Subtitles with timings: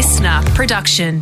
[0.00, 1.20] listener production.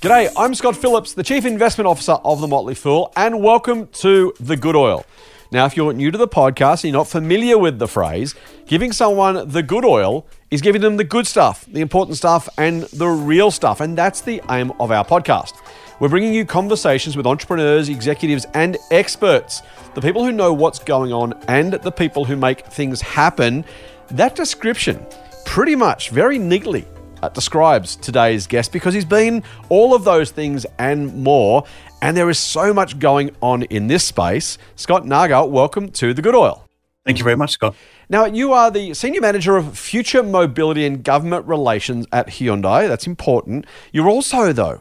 [0.00, 4.34] G'day, I'm Scott Phillips, the Chief Investment Officer of The Motley Fool, and welcome to
[4.40, 5.06] The Good Oil.
[5.52, 8.34] Now, if you're new to the podcast and you're not familiar with the phrase,
[8.66, 12.82] giving someone the good oil is giving them the good stuff, the important stuff, and
[12.82, 13.80] the real stuff.
[13.80, 15.52] And that's the aim of our podcast.
[16.00, 19.62] We're bringing you conversations with entrepreneurs, executives, and experts
[19.94, 23.64] the people who know what's going on and the people who make things happen.
[24.12, 25.06] That description
[25.52, 26.82] pretty much very neatly
[27.22, 31.62] uh, describes today's guest because he's been all of those things and more.
[32.00, 34.56] And there is so much going on in this space.
[34.76, 36.66] Scott Nargar, welcome to The Good Oil.
[37.04, 37.74] Thank you very much, Scott.
[38.08, 42.88] Now, you are the Senior Manager of Future Mobility and Government Relations at Hyundai.
[42.88, 43.66] That's important.
[43.92, 44.80] You're also, though,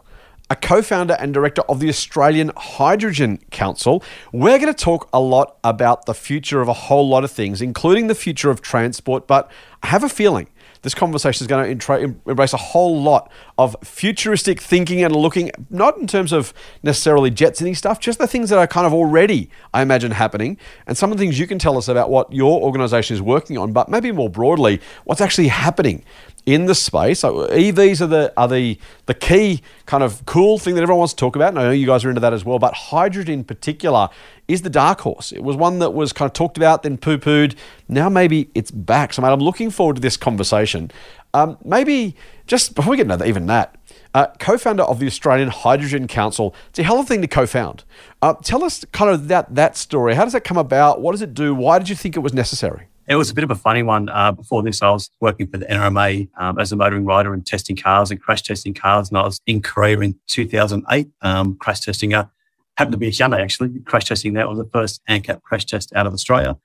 [0.50, 4.02] a co founder and director of the Australian Hydrogen Council.
[4.32, 7.62] We're going to talk a lot about the future of a whole lot of things,
[7.62, 9.52] including the future of transport, but
[9.84, 10.48] I have a feeling
[10.82, 15.98] this conversation is going to embrace a whole lot of futuristic thinking and looking, not
[15.98, 19.82] in terms of necessarily jetsony stuff, just the things that are kind of already, I
[19.82, 20.58] imagine, happening,
[20.88, 23.58] and some of the things you can tell us about what your organization is working
[23.58, 26.04] on, but maybe more broadly, what's actually happening
[26.46, 27.22] in the space.
[27.22, 31.18] EVs are the are the the key kind of cool thing that everyone wants to
[31.18, 31.50] talk about.
[31.50, 32.60] And I know you guys are into that as well.
[32.60, 34.10] But hydrogen in particular
[34.48, 35.32] is the dark horse.
[35.32, 37.56] It was one that was kind of talked about, then poo pooed.
[37.88, 39.14] Now maybe it's back.
[39.14, 40.92] So mate, I'm looking forward to this conversation.
[41.34, 42.16] Um, maybe
[42.48, 43.76] just before we get into even that.
[44.14, 46.54] Uh, co-founder of the Australian Hydrogen Council.
[46.70, 47.86] It's a hell of a thing to co-found.
[48.22, 50.16] Uh, tell us kind of that that story.
[50.16, 51.00] How does that come about?
[51.00, 51.56] What does it do?
[51.56, 52.88] Why did you think it was necessary?
[53.08, 54.10] It was a bit of a funny one.
[54.10, 57.46] Uh, before this, I was working for the NRMA um, as a motoring rider and
[57.46, 59.10] testing cars and crash testing cars.
[59.10, 62.30] And I was in Korea in 2008, um, crash testing a,
[62.78, 65.92] happened to be a Hyundai actually, crash testing that was the first ANCAP crash test
[65.96, 66.58] out of Australia.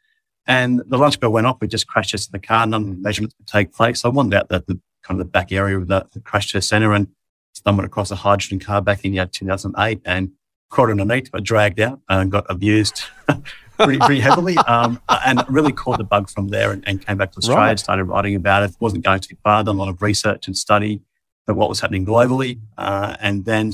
[0.47, 1.57] And the lunch bell went off.
[1.61, 2.67] We just crash tested the car.
[2.67, 4.05] None of the measurements would take place.
[4.05, 6.69] I wandered out the, the kind of the back area of the, the crash test
[6.69, 7.09] center and
[7.55, 10.33] stumbled across a hydrogen car back in year 2008 and
[10.69, 13.05] caught underneath, got dragged out and got abused
[13.79, 17.33] pretty, pretty heavily um, and really caught the bug from there and, and came back
[17.33, 17.79] to Australia, right.
[17.79, 18.77] started writing about it.
[18.81, 21.03] Wasn't going too far, done a lot of research and study
[21.49, 23.73] of what was happening globally, uh, and then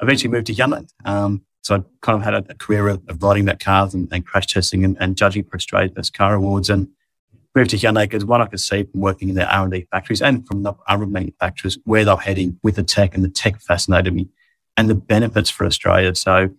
[0.00, 0.88] eventually moved to Hyundai.
[1.04, 4.08] Um, so I kind of had a, a career of, of, writing about cars and,
[4.12, 6.88] and crash testing and, and, judging for Australia's Best Car Awards and
[7.54, 10.46] moved to Hyundai because what I could see from working in their R&D factories and
[10.46, 14.28] from the other manufacturers where they're heading with the tech and the tech fascinated me
[14.76, 16.14] and the benefits for Australia.
[16.14, 16.50] So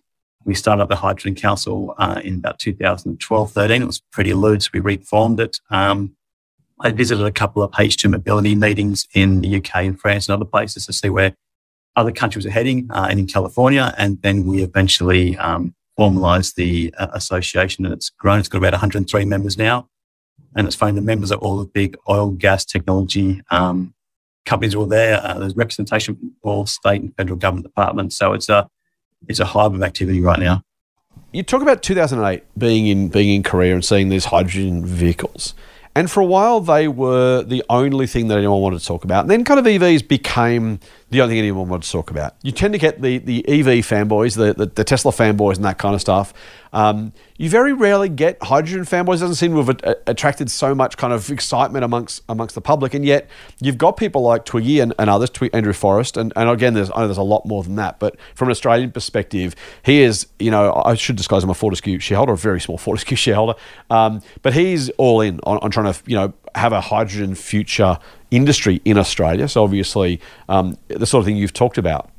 [0.44, 3.82] we started up the Hydrogen Council uh, in about 2012, 13.
[3.82, 4.64] It was pretty loose.
[4.64, 5.60] So we reformed it.
[5.70, 6.16] Um,
[6.80, 10.46] I visited a couple of H2 mobility meetings in the UK and France and other
[10.46, 11.34] places to see where
[11.94, 13.94] other countries are heading uh, and in California.
[13.98, 18.38] And then we eventually um, formalized the uh, association and it's grown.
[18.38, 19.88] It's got about 103 members now.
[20.56, 23.94] And it's funny, the members are all the big oil, gas, technology um,
[24.44, 25.24] companies are all there.
[25.24, 28.16] Uh, there's representation from all state and federal government departments.
[28.16, 28.68] So it's a,
[29.28, 30.62] it's a hive of activity right now.
[31.32, 35.54] You talk about 2008 being in being in Korea and seeing these hydrogen vehicles.
[35.94, 39.22] And for a while, they were the only thing that anyone wanted to talk about.
[39.22, 40.78] And then kind of EVs became
[41.10, 42.36] the only thing anyone wanted to talk about.
[42.42, 45.78] You tend to get the, the EV fanboys, the, the, the Tesla fanboys, and that
[45.78, 46.32] kind of stuff.
[46.72, 49.16] Um, you very rarely get hydrogen fanboys.
[49.16, 52.94] It doesn't seem to have attracted so much kind of excitement amongst amongst the public.
[52.94, 53.28] And yet,
[53.60, 56.16] you've got people like Twiggy and, and others, Andrew Forrest.
[56.16, 57.98] And, and again, there's, I know there's a lot more than that.
[57.98, 61.98] But from an Australian perspective, he is, you know, I should disclose I'm a Fortescue
[61.98, 63.54] shareholder, a very small Fortescue shareholder.
[63.88, 67.98] Um, but he's all in on, on trying to, you know, have a hydrogen future
[68.30, 69.48] industry in Australia.
[69.48, 72.10] So obviously, um, the sort of thing you've talked about.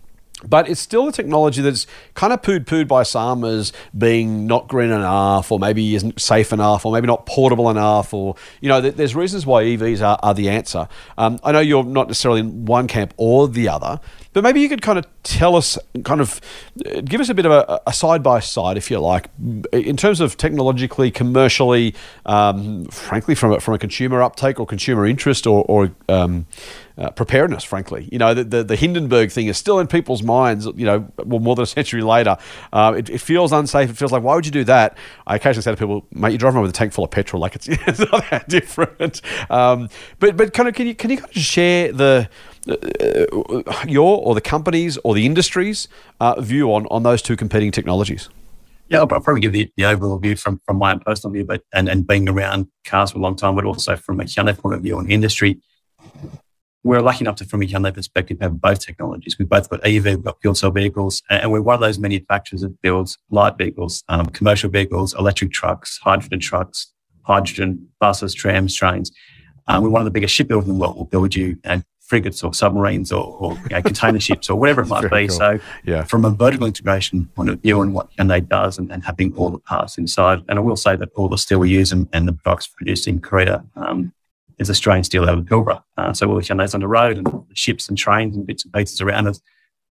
[0.43, 1.85] But it's still a technology that's
[2.15, 6.51] kind of pooed pooed by some as being not green enough, or maybe isn't safe
[6.51, 10.33] enough, or maybe not portable enough, or you know, there's reasons why EVs are, are
[10.33, 10.87] the answer.
[11.17, 13.99] Um, I know you're not necessarily in one camp or the other,
[14.33, 16.41] but maybe you could kind of tell us, kind of
[16.85, 19.29] uh, give us a bit of a side by side, if you like,
[19.71, 21.93] in terms of technologically, commercially,
[22.25, 26.45] um, frankly, from a, from a consumer uptake or consumer interest or, or um,
[26.97, 28.07] uh, preparedness, frankly.
[28.11, 31.39] You know, the, the, the, Hindenburg thing is still in people's minds, you know, well,
[31.39, 32.37] more than a century later.
[32.71, 33.89] Uh, it, it, feels unsafe.
[33.89, 34.97] It feels like, why would you do that?
[35.25, 37.41] I occasionally say to people, mate, you're driving around with a tank full of petrol.
[37.41, 39.21] Like, it's, it's not that different.
[39.49, 39.89] Um,
[40.19, 42.29] but, but kind of, can you, can you kind of share the,
[42.67, 45.87] uh, your or the companies or the industries
[46.19, 48.29] uh, view on, on those two competing technologies?
[48.89, 51.63] Yeah, I'll probably give the, the overall view from, from my own personal view, but
[51.73, 54.75] and, and being around cars for a long time, but also from a Hyundai point
[54.75, 55.61] of view on industry.
[56.83, 59.37] We're lucky enough to, from a Hyundai perspective, have both technologies.
[59.39, 62.63] We've both got EV, we've got fuel cell vehicles, and we're one of those manufacturers
[62.63, 66.91] that builds light vehicles, um, commercial vehicles, electric trucks, hydrogen trucks,
[67.21, 69.11] hydrogen buses, trams, trains.
[69.67, 70.95] Um, we're one of the biggest shipbuilders in the world.
[70.95, 74.81] We'll build you and frigates or submarines or, or you know, container ships or whatever
[74.81, 75.27] it might be.
[75.27, 75.37] Cool.
[75.37, 76.03] So, yeah.
[76.03, 79.49] from a vertical integration point of view and what Hyundai does and, and, having all
[79.49, 82.27] the parts inside, and I will say that all the steel we use and, and
[82.27, 84.11] the products produced in Korea um,
[84.59, 85.81] is Australian steel out of Pilbara.
[85.97, 88.65] Uh, so, all the Hyundai's on the road and the ships and trains and bits
[88.65, 89.39] and pieces around us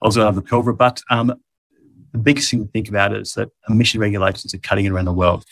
[0.00, 0.78] also out of the Pilbara.
[0.78, 1.34] But um,
[2.12, 5.44] the biggest thing to think about is that emission regulations are cutting around the world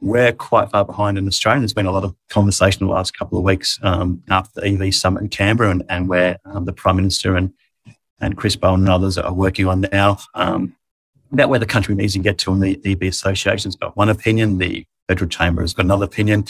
[0.00, 1.60] we're quite far behind in Australia.
[1.60, 4.94] There's been a lot of conversation the last couple of weeks um, after the EV
[4.94, 7.52] summit in Canberra, and, and where um, the Prime Minister and
[8.20, 10.74] and Chris Bowen and others are working on now um,
[11.32, 12.52] about where the country needs to get to.
[12.52, 16.44] And the EV Association's got one opinion, the Federal Chamber has got another opinion.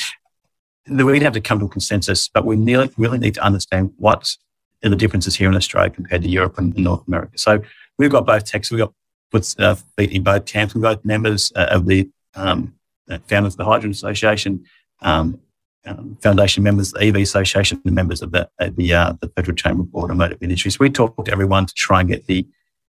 [0.89, 4.35] We'd have to come to a consensus, but we really, really need to understand what
[4.83, 7.37] are the differences here in Australia compared to Europe and North America.
[7.37, 7.61] So
[7.99, 8.73] we've got both texts.
[8.73, 10.75] We've got uh, in both camps.
[10.75, 12.78] We've got members uh, of the um,
[13.27, 14.65] founders of the Hydrogen Association,
[15.03, 15.41] um,
[15.87, 19.83] um, foundation members, the EV Association, members of the uh, the, uh, the Federal Chamber
[19.83, 20.79] of Automotive Industries.
[20.79, 22.47] We talk to everyone to try and get the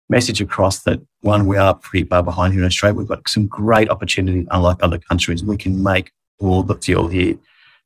[0.08, 2.98] message across that one, we are pretty far behind here in Australia.
[2.98, 5.42] We've got some great opportunities, unlike other countries.
[5.42, 7.36] We can make all the fuel here.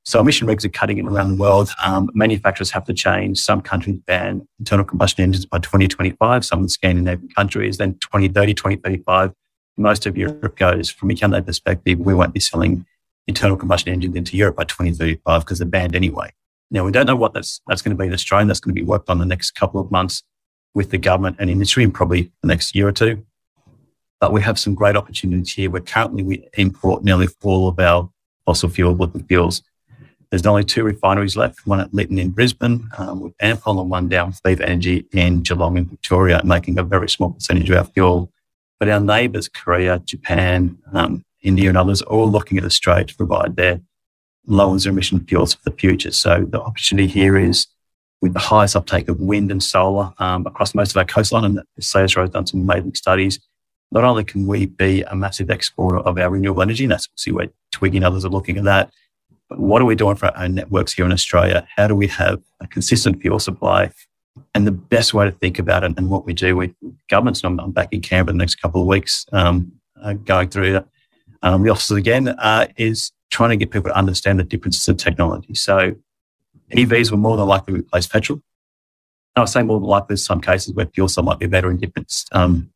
[0.05, 1.71] So emission regs are cutting it around the world.
[1.85, 3.39] Um, manufacturers have to change.
[3.41, 9.33] Some countries ban internal combustion engines by 2025, some Scandinavian countries, then 2030, 2035
[9.77, 10.91] most of Europe goes.
[10.91, 12.87] From a Hyundai perspective, we won't be selling
[13.27, 16.33] internal combustion engines into Europe by 2035 because they're banned anyway.
[16.71, 18.47] Now, we don't know what that's, that's going to be in Australia.
[18.47, 20.23] That's going to be worked on the next couple of months
[20.75, 23.25] with the government and industry and probably the next year or two.
[24.21, 28.11] But we have some great opportunities here where currently we import nearly all of our
[28.45, 29.63] fossil fuel liquid fuels.
[30.31, 34.09] There's only two refineries left, one at Lytton in Brisbane um, with Ampol and one
[34.09, 38.33] down Viva Energy in Geelong in Victoria, making a very small percentage of our fuel
[38.79, 43.17] but our neighbours, Korea, Japan, um, India, and others, are all looking at Australia to
[43.17, 43.81] provide their
[44.47, 46.13] low zero emission fuels for the future.
[46.13, 47.67] So the opportunity here is
[48.23, 51.63] with the highest uptake of wind and solar um, across most of our coastline, and
[51.79, 53.39] Sayers has done some amazing studies.
[53.93, 57.33] Not only can we be a massive exporter of our renewable energy, and that's obviously
[57.33, 58.91] where Twiggy and others are looking at that,
[59.49, 61.67] but what are we doing for our own networks here in Australia?
[61.77, 63.91] How do we have a consistent fuel supply
[64.55, 66.73] and the best way to think about it and what we do with
[67.09, 69.73] governments, and I'm, I'm back in Canberra the next couple of weeks um,
[70.03, 70.85] uh, going through
[71.43, 74.97] um, the offices again, uh, is trying to get people to understand the differences in
[74.97, 75.55] technology.
[75.55, 75.95] So
[76.73, 78.41] EVs will more than likely replace petrol.
[79.37, 81.71] I would say more than likely, there's some cases where fuel cell might be better
[81.71, 82.71] in different um,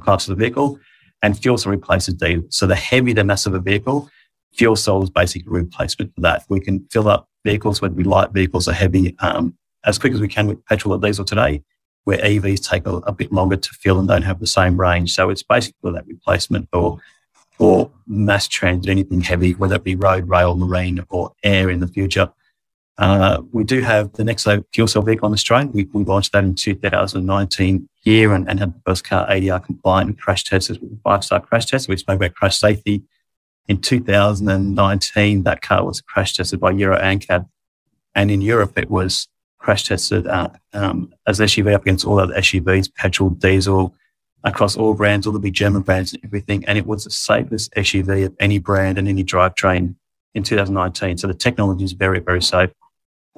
[0.00, 0.78] classes of the vehicle,
[1.22, 2.44] and fuel cell replaces diesel.
[2.50, 4.08] So the heavier the mass of a vehicle,
[4.54, 6.44] fuel cell is basically a replacement for that.
[6.48, 10.20] We can fill up vehicles, whether be light vehicles or heavy, um, as quick as
[10.20, 11.62] we can with petrol or diesel today,
[12.04, 15.14] where EVs take a, a, bit longer to fill and don't have the same range.
[15.14, 16.98] So it's basically that replacement or
[17.58, 21.88] for mass transit, anything heavy, whether it be road, rail, marine, or air in the
[21.88, 22.32] future.
[22.96, 25.70] Uh, we do have the Nexo fuel cell vehicle in Australia.
[25.72, 30.10] We, we launched that in 2019 year and, and had the first car ADR compliant
[30.10, 31.88] and crash tested with a five star crash test.
[31.88, 33.02] We spoke about crash safety.
[33.68, 37.46] In 2019, that car was crash tested by Euro NCAP.
[38.14, 42.34] And in Europe, it was crash tested uh, um, as SUV up against all other
[42.34, 43.94] SUVs, petrol, diesel,
[44.44, 46.64] across all brands, all the big German brands and everything.
[46.66, 49.94] And it was the safest SUV of any brand and any drivetrain
[50.34, 51.18] in 2019.
[51.18, 52.70] So the technology is very, very safe.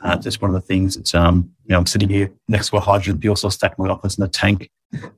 [0.02, 2.76] Uh, just one of the things that, um, you know, I'm sitting here next to
[2.76, 4.70] a hydrogen fuel cell stack in my office and a tank,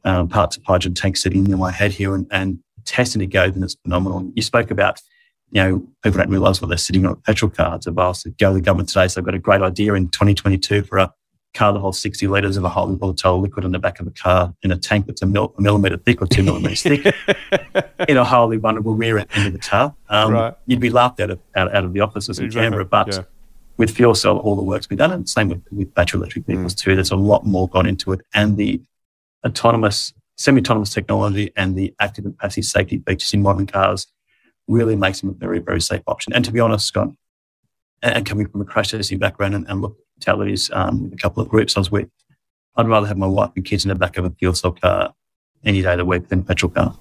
[0.04, 3.54] um, parts of hydrogen tank sitting in my head here and, and testing it goes
[3.54, 4.30] and it's phenomenal.
[4.35, 5.00] You spoke about
[5.52, 7.87] you know, people don't realize what they're sitting on petrol cards.
[7.87, 9.06] I've asked to go to the government today.
[9.06, 11.12] So I've got a great idea in 2022 for a
[11.52, 14.11] car that holds 60 litres of a highly volatile liquid in the back of a
[14.11, 17.04] car in a tank that's a, mil- a millimetre thick or two millimetres thick
[18.09, 19.94] in a highly vulnerable rear end of the car.
[20.09, 20.54] Um, right.
[20.64, 22.64] You'd be laughed out of, out, out of the offices in exactly.
[22.64, 22.85] Canberra.
[22.87, 23.23] But yeah.
[23.76, 25.12] with fuel cell, all the work's been done.
[25.12, 26.78] And same with, with battery electric vehicles mm.
[26.78, 26.94] too.
[26.94, 28.23] There's a lot more gone into it.
[28.32, 28.80] And the
[29.47, 34.06] autonomous, semi-autonomous technology and the active and passive safety features in modern cars
[34.69, 36.33] really makes them a very, very safe option.
[36.33, 37.09] And to be honest, Scott,
[38.02, 41.16] and coming from a crash testing background and, and look at fatalities um, with a
[41.16, 42.09] couple of groups I was with,
[42.76, 45.14] I'd rather have my wife and kids in the back of a fuel cell car
[45.64, 46.97] any day of the week than a petrol car.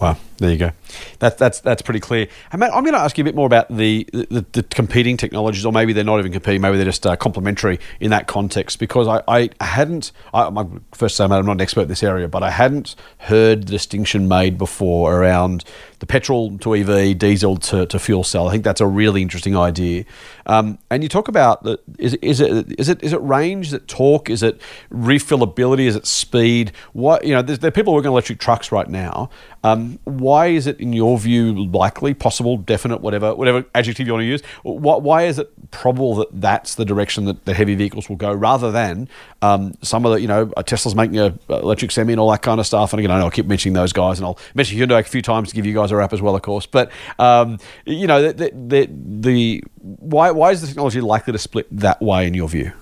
[0.00, 0.72] Wow, there you go.
[1.20, 2.26] That's that's that's pretty clear.
[2.50, 5.16] And Matt, I'm going to ask you a bit more about the, the, the competing
[5.16, 6.60] technologies, or maybe they're not even competing.
[6.62, 8.80] Maybe they're just uh, complementary in that context.
[8.80, 10.10] Because I, I hadn't.
[10.34, 13.66] I, my first time, I'm not an expert in this area, but I hadn't heard
[13.68, 15.64] the distinction made before around
[16.04, 18.46] the petrol to EV, diesel to, to fuel cell.
[18.46, 20.04] I think that's a really interesting idea.
[20.44, 23.68] Um, and you talk about the, is, is it is it is it range?
[23.68, 24.28] Is it torque?
[24.28, 24.60] Is it
[24.92, 25.86] refillability?
[25.86, 26.72] Is it speed?
[26.92, 27.40] What you know?
[27.40, 29.30] There are people working on electric trucks right now.
[29.64, 34.22] Um, why is it, in your view, likely, possible, definite, whatever whatever adjective you want
[34.22, 34.42] to use?
[34.62, 38.30] Why, why is it probable that that's the direction that the heavy vehicles will go,
[38.30, 39.08] rather than
[39.40, 42.60] um, some of the you know Tesla's making a electric semi and all that kind
[42.60, 42.92] of stuff.
[42.92, 45.22] And again, I know I keep mentioning those guys, and I'll mention Hyundai a few
[45.22, 46.66] times to give you guys a wrap as well, of course.
[46.66, 51.66] But um, you know, the, the, the why why is the technology likely to split
[51.76, 52.72] that way in your view?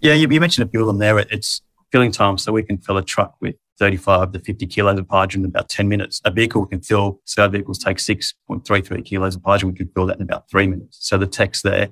[0.00, 1.18] Yeah, you, you mentioned a few of them there.
[1.18, 5.06] It's filling time, so we can fill a truck with 35 to 50 kilos of
[5.08, 6.20] hydrogen in about 10 minutes.
[6.24, 9.70] A vehicle can fill, so vehicles take 6.33 kilos of hydrogen.
[9.70, 10.98] We can fill that in about three minutes.
[11.00, 11.88] So the tech's there.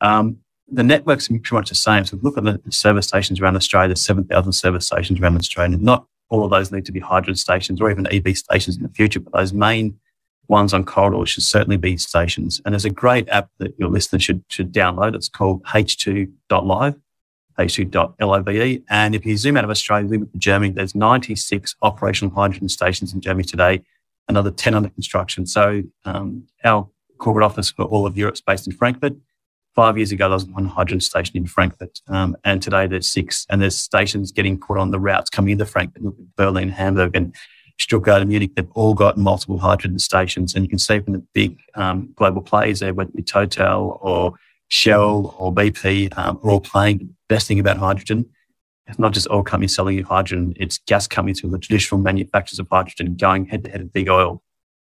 [0.00, 0.38] Um,
[0.68, 2.04] the network's are pretty much the same.
[2.04, 5.76] So look at the service stations around Australia, there's 7,000 service stations around Australia.
[5.76, 8.88] Not all of those need to be hydrogen stations or even EV stations in the
[8.88, 9.98] future, but those main
[10.48, 12.60] ones on corridors should certainly be stations.
[12.64, 15.14] And there's a great app that your listeners should, should download.
[15.14, 16.96] It's called H2.live
[17.58, 18.84] h2.love.
[18.88, 23.12] And if you zoom out of Australia, zoom to Germany, there's 96 operational hydrogen stations
[23.12, 23.82] in Germany today,
[24.28, 25.46] another 10 under construction.
[25.46, 29.14] So um, our corporate office for all of Europe is based in Frankfurt.
[29.76, 33.44] Five years ago, there was one hydrogen station in Frankfurt, um, and today there's six.
[33.50, 36.02] And there's stations getting put on the routes coming into Frankfurt,
[36.34, 37.34] Berlin, Hamburg, and
[37.78, 38.52] Stuttgart and Munich.
[38.56, 42.40] They've all got multiple hydrogen stations, and you can see from the big um, global
[42.40, 44.32] players there, whether it be Total or
[44.68, 48.24] Shell or BP, um, are all playing The best thing about hydrogen,
[48.86, 52.58] it's not just oil companies selling you hydrogen, it's gas companies who the traditional manufacturers
[52.58, 54.42] of hydrogen going head to head with big oil.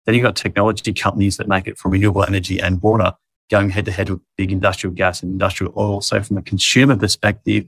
[0.07, 3.13] Then you've got technology companies that make it from renewable energy and water
[3.51, 6.01] going head to head with big industrial gas and industrial oil.
[6.01, 7.67] So from a consumer perspective,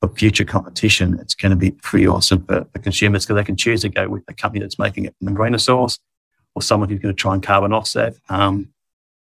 [0.00, 3.56] for future competition, it's going to be pretty awesome for, for consumers because they can
[3.56, 5.98] choose to go with a company that's making it from a greener source
[6.54, 8.14] or someone who's going to try and carbon offset.
[8.28, 8.70] Um,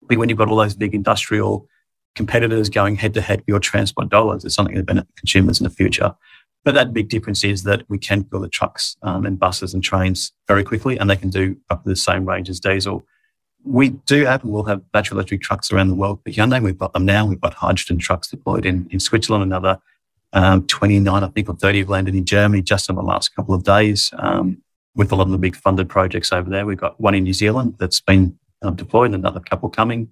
[0.02, 1.68] but when you've got all those big industrial
[2.16, 5.64] competitors going head to head for your transport dollars is something that benefit consumers in
[5.64, 6.14] the future.
[6.64, 9.84] But that big difference is that we can fill the trucks um, and buses and
[9.84, 13.04] trains very quickly, and they can do up to the same range as diesel.
[13.66, 16.62] We do have and will have battery electric trucks around the world for Hyundai.
[16.62, 17.26] We've got them now.
[17.26, 19.80] We've got hydrogen trucks deployed in, in Switzerland, another
[20.32, 23.54] um, 29, I think, or 30 have landed in Germany just in the last couple
[23.54, 24.62] of days um,
[24.94, 26.64] with a lot of the big funded projects over there.
[26.64, 30.08] We've got one in New Zealand that's been um, deployed, and another couple coming.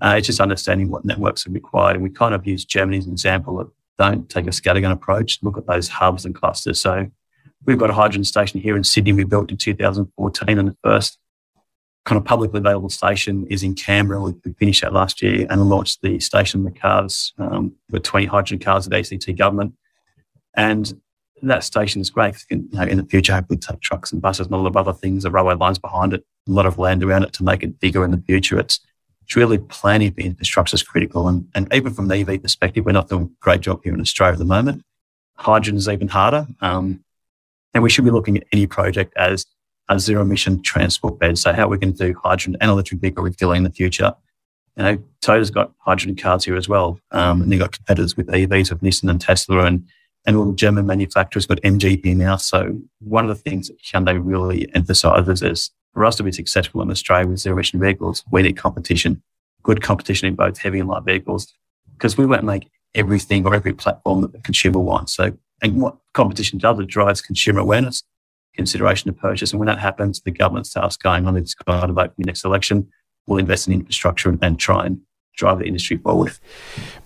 [0.00, 1.96] Uh, it's just understanding what networks are required.
[1.96, 5.38] And we kind of use Germany as an example of don't take a scattergun approach,
[5.42, 6.80] look at those hubs and clusters.
[6.80, 7.10] So
[7.66, 11.18] we've got a hydrogen station here in Sydney we built in 2014 and the first
[12.04, 14.20] kind of publicly available station is in Canberra.
[14.20, 18.58] We, finished that last year and launched the station the cars um, with 20 hydrogen
[18.58, 19.74] cars at ACT government.
[20.54, 21.00] And
[21.42, 22.36] that station is great.
[22.50, 24.92] You know, in the future, hopefully take trucks and buses and a lot of other
[24.92, 27.80] things, the railway lines behind it, a lot of land around it to make it
[27.80, 28.58] bigger in the future.
[28.58, 28.80] It's
[29.30, 31.28] it's really planning for infrastructure is critical.
[31.28, 34.00] And, and even from the EV perspective, we're not doing a great job here in
[34.00, 34.82] Australia at the moment.
[35.36, 36.48] Hydrogen is even harder.
[36.60, 37.04] Um,
[37.72, 39.46] and we should be looking at any project as
[39.98, 41.38] zero emission transport bed.
[41.38, 44.14] So how we're going to do hydrogen and electric vehicle refueling in the future.
[44.76, 47.00] You know, Toyota's got hydrogen cars here as well.
[47.10, 49.86] Um, and they've got competitors with EVs with Nissan and Tesla and,
[50.26, 52.36] and all the German manufacturers got MG here now.
[52.36, 56.82] So one of the things that Hyundai really emphasizes is for us to be successful
[56.82, 59.22] in Australia with zero emission vehicles, we need competition,
[59.62, 61.52] good competition in both heavy and light vehicles,
[61.94, 65.12] because we won't make everything or every platform that the consumer wants.
[65.14, 68.02] So, and what competition does, it drives consumer awareness,
[68.60, 69.52] consideration to purchase.
[69.52, 72.86] And when that happens, the government starts going on its going to the next election.
[73.26, 75.00] We'll invest in infrastructure and, try and
[75.34, 76.32] drive the industry forward.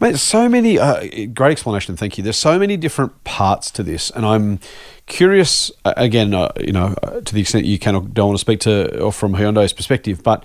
[0.01, 1.97] Mate, so many, uh, great explanation.
[1.97, 2.25] Thank you.
[2.25, 4.11] There's so many different parts to this.
[4.11, 4.59] And I'm
[5.07, 8.41] curious, uh, again, uh, you know, uh, to the extent you can don't want to
[8.41, 10.43] speak to or from Hyundai's perspective, but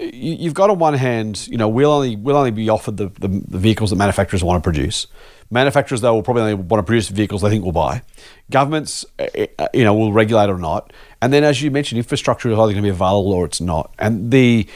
[0.00, 3.28] you've got on one hand, you know, we'll only we'll only be offered the, the,
[3.28, 5.06] the, vehicles that manufacturers want to produce.
[5.50, 8.02] Manufacturers, though, will probably only want to produce vehicles they think will buy.
[8.50, 10.92] Governments, eh, eh, uh, you know, will regulate or not.
[11.20, 13.92] And then, as you mentioned, infrastructure is either going to be available or it's not.
[13.98, 14.66] And the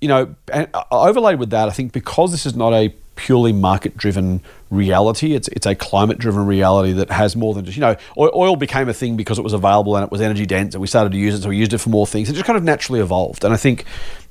[0.00, 3.52] you know, and uh, overlaid with that, I think because this is not a purely
[3.52, 5.34] market driven reality.
[5.34, 8.88] It's it's a climate driven reality that has more than just you know oil became
[8.88, 11.18] a thing because it was available and it was energy dense and we started to
[11.18, 12.30] use it so we used it for more things.
[12.30, 13.84] It just kind of naturally evolved, and I think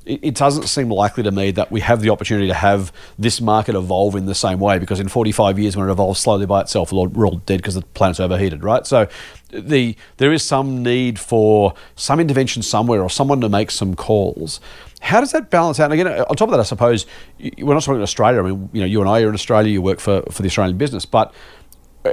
[0.06, 3.74] it, doesn't seem likely to me that we have the opportunity to have this market
[3.74, 6.92] evolve in the same way because in 45 years when it evolves slowly by itself,
[6.92, 8.86] we're all dead because the planet's overheated, right?
[8.86, 9.08] So
[9.50, 14.60] the there is some need for some intervention somewhere or someone to make some calls.
[15.00, 15.90] How does that balance out?
[15.92, 17.06] And again, on top of that, I suppose
[17.38, 18.40] we're not talking in Australia.
[18.40, 19.72] I mean, you know, you and I are in Australia.
[19.72, 21.34] You work for, for the Australian business, but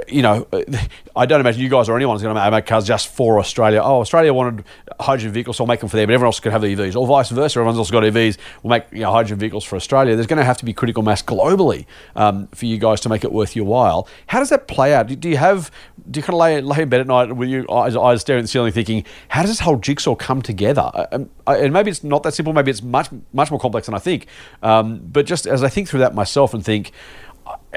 [0.06, 0.62] you know, uh,
[1.16, 3.80] I don't imagine you guys or anyone's going to make cars just for Australia.
[3.82, 4.64] Oh, Australia wanted
[5.00, 6.94] hydrogen vehicles, so I'll make them for there, but everyone else could have the EVs,
[6.94, 7.58] or vice versa.
[7.58, 8.38] Everyone's also got EVs.
[8.62, 10.14] We'll make you know, hydrogen vehicles for Australia.
[10.14, 13.24] There's going to have to be critical mass globally um, for you guys to make
[13.24, 14.06] it worth your while.
[14.28, 15.08] How does that play out?
[15.08, 15.70] Do, you have
[16.10, 18.40] do you kind of lay, lay in bed at night with your eyes, eyes staring
[18.40, 20.90] at the ceiling, thinking, how does this whole jigsaw come together?
[21.12, 22.52] Um, and maybe it's not that simple.
[22.52, 24.26] Maybe it's much much more complex than I think.
[24.62, 26.92] Um, but just as I think through that myself and think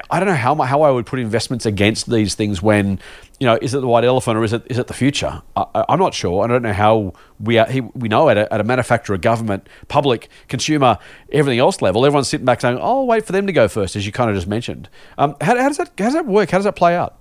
[0.09, 2.99] I don't know how how I would put investments against these things when,
[3.39, 5.41] you know, is it the white elephant or is it is it the future?
[5.55, 6.43] I, am not sure.
[6.43, 10.29] I don't know how we are, we know at a, at a manufacturer, government, public,
[10.47, 10.97] consumer,
[11.31, 13.95] everything else level, everyone's sitting back saying, "Oh, I'll wait for them to go first,
[13.95, 14.89] as you kind of just mentioned.
[15.17, 16.49] Um, how, how does that how does that work?
[16.51, 17.17] How does that play out?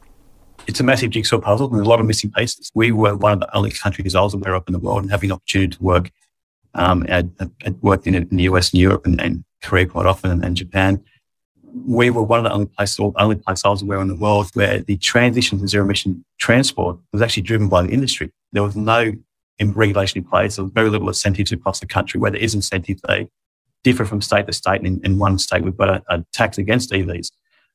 [0.67, 1.69] It's a massive jigsaw puzzle.
[1.69, 2.71] There's a lot of missing pieces.
[2.75, 5.11] We were one of the only countries I was aware of in the world and
[5.11, 6.11] having the opportunity to work.
[6.75, 7.25] Um, I,
[7.81, 11.03] worked in, in, the US and Europe and, and Korea quite often and, and Japan
[11.75, 14.17] we were one of the only places, or only place I was aware in the
[14.17, 18.31] world where the transition to zero emission transport was actually driven by the industry.
[18.53, 19.13] There was no
[19.61, 20.57] regulation in place.
[20.57, 22.19] There was very little incentives across the country.
[22.21, 23.29] Where there is incentives, they
[23.85, 24.81] differ from state to state.
[24.81, 27.31] And in, in one state, we've got a, a tax against EVs,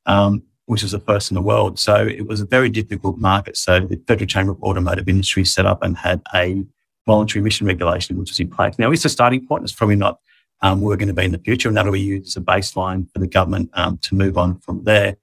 [0.06, 1.78] um, which was the first in the world.
[1.78, 3.56] So it was a very difficult market.
[3.56, 6.64] So the Federal Chamber of Automotive Industry set up and had a
[7.06, 8.78] voluntary emission regulation, which was in place.
[8.78, 9.64] Now, it's a starting point.
[9.64, 10.18] It's probably not
[10.62, 13.10] um, we're going to be in the future, and that'll be used as a baseline
[13.12, 15.16] for the government um, to move on from there.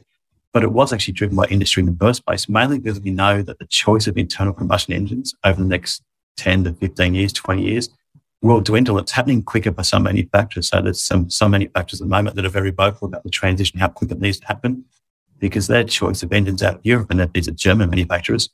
[0.52, 3.42] But it was actually driven by industry in the first place, mainly because we know
[3.42, 6.04] that the choice of internal combustion engines over the next
[6.38, 7.90] 10 to 15 years, 20 years,
[8.42, 9.00] will dwindle.
[9.00, 10.68] It's happening quicker by some manufacturers.
[10.68, 13.80] So there's some, some manufacturers at the moment that are very vocal about the transition,
[13.80, 14.86] how quick it needs to happen,
[15.40, 18.50] because their choice of engines out of Europe, and these are German manufacturers,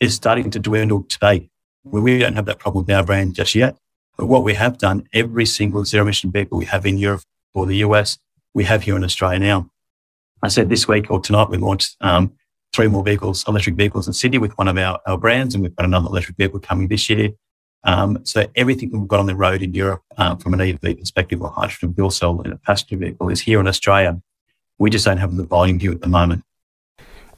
[0.00, 1.48] is starting to dwindle today.
[1.82, 3.78] Where we don't have that problem with our brand just yet.
[4.20, 7.22] But what we have done, every single zero emission vehicle we have in Europe
[7.54, 8.18] or the US,
[8.52, 9.70] we have here in Australia now.
[10.42, 12.34] I said this week or tonight we launched um,
[12.74, 15.74] three more vehicles, electric vehicles in Sydney with one of our, our brands, and we've
[15.74, 17.30] got another electric vehicle coming this year.
[17.84, 21.40] Um, so everything we've got on the road in Europe um, from an EV perspective
[21.40, 24.20] or hydrogen fuel cell in a passenger vehicle is here in Australia.
[24.78, 26.44] We just don't have the volume here at the moment.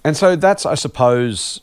[0.03, 1.61] And so that's, I suppose,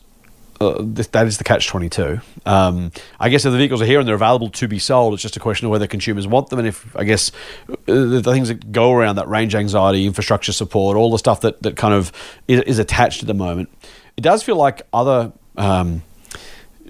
[0.60, 2.20] uh, that is the catch 22.
[2.44, 5.22] Um, I guess if the vehicles are here and they're available to be sold, it's
[5.22, 6.58] just a question of whether consumers want them.
[6.58, 7.32] And if, I guess,
[7.68, 11.62] uh, the things that go around that range anxiety, infrastructure support, all the stuff that,
[11.62, 12.12] that kind of
[12.46, 13.70] is, is attached at the moment,
[14.16, 15.32] it does feel like other.
[15.56, 16.02] Um,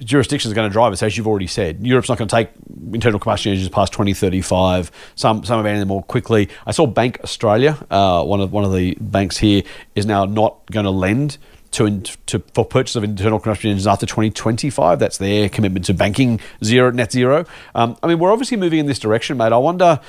[0.02, 1.86] jurisdictions are going to drive us, as you've already said.
[1.86, 2.48] Europe's not going to take
[2.92, 4.90] internal combustion engines past 2035.
[5.14, 6.48] Some some are banning them more quickly.
[6.66, 9.62] I saw Bank Australia, uh, one of one of the banks here,
[9.94, 11.38] is now not going to lend
[11.72, 14.98] to, to for purchase of internal combustion engines after 2025.
[14.98, 17.44] That's their commitment to banking zero net zero.
[17.74, 19.52] Um, I mean, we're obviously moving in this direction, mate.
[19.52, 20.00] I wonder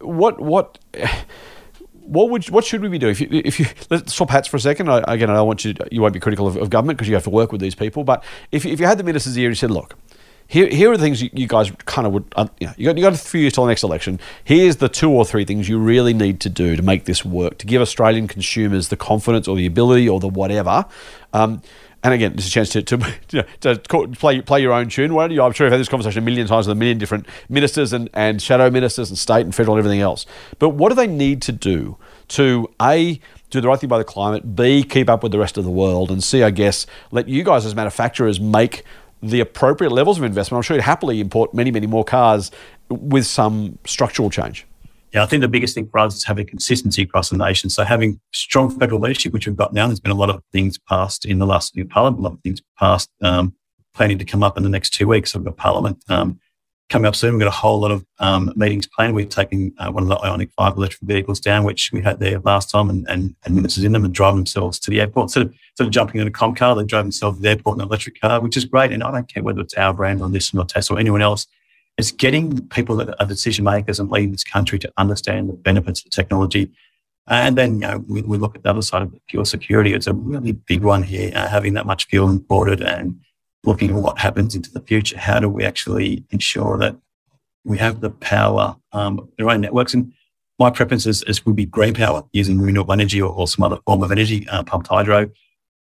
[0.00, 0.78] what what.
[2.08, 3.10] What would what should we be doing?
[3.10, 4.88] If you, if you let's swap hats for a second.
[4.88, 5.74] I, again, I don't want you.
[5.90, 8.04] You won't be critical of, of government because you have to work with these people.
[8.04, 9.96] But if if you had the ministers here and you said, "Look,
[10.48, 12.96] here, here are the things you, guys kind of would, uh, you, know, you, got,
[12.96, 14.20] you got a few years till the next election.
[14.44, 17.58] Here's the two or three things you really need to do to make this work,
[17.58, 20.84] to give Australian consumers the confidence or the ability or the whatever.
[21.32, 21.62] Um,
[22.04, 22.96] and again, is a chance to, to,
[23.32, 25.12] you know, to play play your own tune.
[25.14, 25.42] Why you?
[25.42, 28.08] I'm sure you've had this conversation a million times with a million different ministers and,
[28.14, 30.26] and shadow ministers and state and federal and everything else.
[30.60, 31.96] But what do they need to do
[32.28, 35.56] to A, do the right thing by the climate, B, keep up with the rest
[35.58, 38.84] of the world, and C, I guess, let you guys as manufacturers make
[39.30, 42.50] the appropriate levels of investment, I'm sure you'd happily import many, many more cars
[42.88, 44.66] with some structural change.
[45.12, 47.70] Yeah, I think the biggest thing for us is having consistency across the nation.
[47.70, 50.78] So having strong federal leadership, which we've got now, there's been a lot of things
[50.78, 53.54] passed in the last new parliament, a lot of things passed, um,
[53.94, 55.32] planning to come up in the next two weeks.
[55.32, 56.38] So we've got parliament um,
[56.88, 57.34] coming up soon.
[57.34, 59.14] We've got a whole lot of um, meetings planned.
[59.14, 62.38] We're taking uh, one of the Ioniq 5 electric vehicles down, which we had there
[62.40, 65.24] last time, and, and, and ministers in them and drive themselves to the airport.
[65.24, 67.76] Instead of, instead of jumping in a com car, they drove themselves to the airport
[67.76, 68.92] in an electric car, which is great.
[68.92, 71.46] And I don't care whether it's our brand on this or Tesla or anyone else.
[71.98, 76.00] It's getting people that are decision makers and leading this country to understand the benefits
[76.00, 76.70] of the technology.
[77.26, 79.94] And then, you know, we, we look at the other side of fuel security.
[79.94, 83.18] It's a really big one here, uh, having that much fuel imported and
[83.66, 85.18] looking at what happens into the future.
[85.18, 86.96] How do we actually ensure that
[87.64, 89.92] we have the power, um, their own networks?
[89.92, 90.12] And
[90.58, 93.78] my preference is, is would be green power using renewable energy or, or some other
[93.84, 95.30] form of energy, uh, pumped hydro.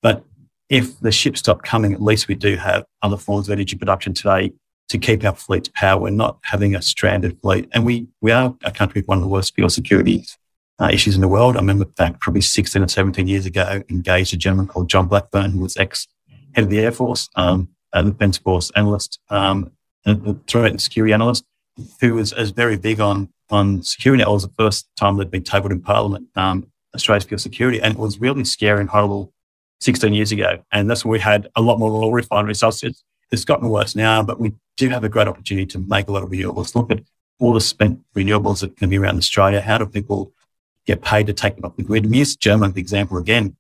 [0.03, 0.25] But
[0.69, 4.15] if the ships stop coming, at least we do have other forms of energy production
[4.15, 4.53] today
[4.89, 6.01] to keep our fleet's power.
[6.01, 7.69] We're not having a stranded fleet.
[7.73, 10.25] And we, we are a country with one of the worst fuel security
[10.79, 11.57] uh, issues in the world.
[11.57, 15.53] I remember back probably 16 or 17 years ago, engaged a gentleman called John Blackburn,
[15.53, 16.07] who was ex
[16.55, 19.71] head of the Air Force, um, a defense force analyst, um,
[20.47, 21.45] threat and security analyst,
[22.01, 24.23] who was, was very big on, on security.
[24.23, 27.81] It was the first time they'd been tabled in Parliament, um, Australia's fuel security.
[27.81, 29.33] And it was really scary and horrible
[29.81, 30.63] 16 years ago.
[30.73, 32.61] And that's when we had a lot more oil refineries.
[32.61, 36.09] So it's, it's gotten worse now, but we do have a great opportunity to make
[36.09, 36.75] a lot of renewables.
[36.75, 37.01] Look at
[37.39, 39.61] all the spent renewables that can be around Australia.
[39.61, 40.33] How do people
[40.87, 42.07] get paid to take them off the grid?
[42.11, 43.57] We use Germany, the example again.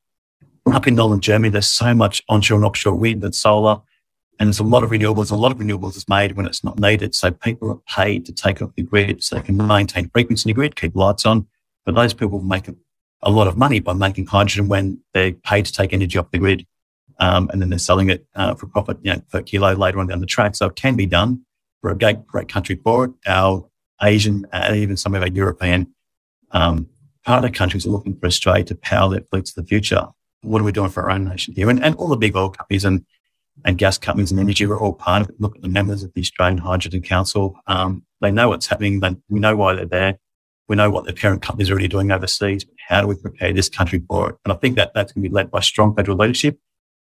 [0.72, 3.80] Up in northern Germany, there's so much onshore and offshore wind and solar,
[4.38, 5.30] and there's a lot of renewables.
[5.30, 7.14] A lot of renewables is made when it's not needed.
[7.14, 10.54] So people are paid to take off the grid so they can maintain frequency in
[10.54, 11.46] the grid, keep lights on.
[11.84, 12.74] But those people make a,
[13.30, 16.66] lot of money by making hydrogen when they're paid to take energy off the grid.
[17.20, 20.08] Um, and then they're selling it uh, for profit you know, per kilo later on
[20.08, 20.56] down the track.
[20.56, 21.44] So it can be done.
[21.82, 23.12] We're a great, great country for it.
[23.26, 23.68] Our
[24.02, 25.94] Asian and even some of our European
[26.50, 26.88] um,
[27.24, 30.08] partner countries are looking for Australia to power their fleets of the future.
[30.44, 31.70] What are we doing for our own nation here?
[31.70, 33.04] And, and all the big oil companies and,
[33.64, 35.40] and gas companies and energy are all part of it.
[35.40, 37.58] Look at the members of the Australian Hydrogen Council.
[37.66, 39.00] Um, they know what's happening.
[39.00, 40.18] They, we know why they're there.
[40.68, 42.64] We know what the parent companies are already doing overseas.
[42.64, 44.36] But How do we prepare this country for it?
[44.44, 46.58] And I think that that's going to be led by strong federal leadership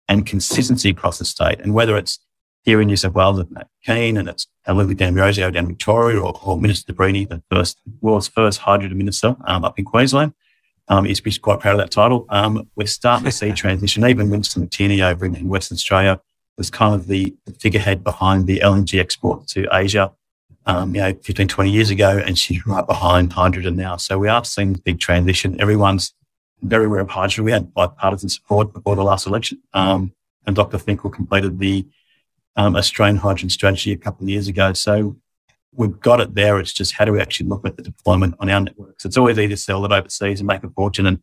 [0.07, 1.59] and consistency across the state.
[1.59, 2.19] And whether it's
[2.63, 6.19] here in New South Wales with Matt Kean and it's Lily D'Ambrosio down in Victoria
[6.19, 10.33] or, or Minister Brenni, the first world's first hydrogen minister um, up in Queensland.
[10.91, 12.25] Um, he's quite proud of that title.
[12.27, 14.05] Um, we're starting to see transition.
[14.05, 16.19] Even Minister MacTiernan over in, Western Australia
[16.57, 20.11] was kind of the, the figurehead behind the LNG export to Asia,
[20.65, 23.95] um, you know, 15, 20 years ago, and she's right behind hydrogen now.
[23.95, 25.61] So we are seeing big transition.
[25.61, 26.13] Everyone's
[26.61, 27.45] very aware of hydrogen.
[27.45, 29.61] We had bipartisan support before the last election.
[29.73, 30.11] Um,
[30.45, 30.77] and Dr.
[30.77, 31.87] Finkel completed the
[32.57, 34.73] um, Australian hydrogen strategy a couple of years ago.
[34.73, 35.15] So
[35.73, 36.59] we've got it there.
[36.59, 39.05] It's just how do we actually look at the deployment on our networks?
[39.05, 41.21] It's always to sell it overseas and make a fortune and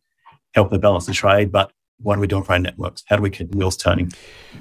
[0.53, 3.03] help the balance of trade, but what are we doing for our networks?
[3.07, 4.11] How do we keep wheels turning?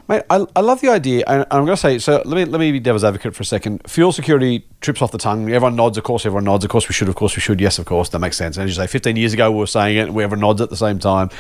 [0.09, 2.21] Mate, I, I love the idea, and I'm going to say so.
[2.25, 3.81] Let me let me be devil's advocate for a second.
[3.87, 5.45] Fuel security trips off the tongue.
[5.45, 6.27] Everyone nods, of course.
[6.27, 6.89] Everyone nods, of course.
[6.89, 7.61] We should, of course, we should.
[7.61, 8.09] Yes, of course.
[8.09, 8.57] That makes sense.
[8.57, 10.61] And as you say, 15 years ago we were saying it, and we everyone nods
[10.61, 11.31] at the same time,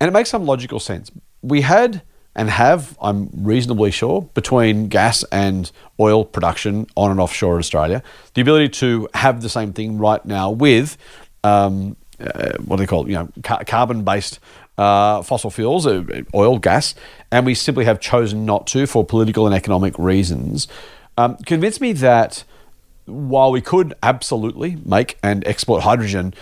[0.00, 1.10] and it makes some logical sense.
[1.42, 2.02] We had
[2.34, 5.70] and have, I'm reasonably sure, between gas and
[6.00, 8.02] oil production on and offshore Australia,
[8.34, 10.96] the ability to have the same thing right now with
[11.44, 13.08] um, uh, what do they call?
[13.08, 14.40] You know, ca- carbon-based
[14.78, 16.02] uh, fossil fuels, uh,
[16.34, 16.94] oil, gas,
[17.30, 20.68] and we simply have chosen not to for political and economic reasons.
[21.16, 22.44] Um, convince me that
[23.06, 26.34] while we could absolutely make and export hydrogen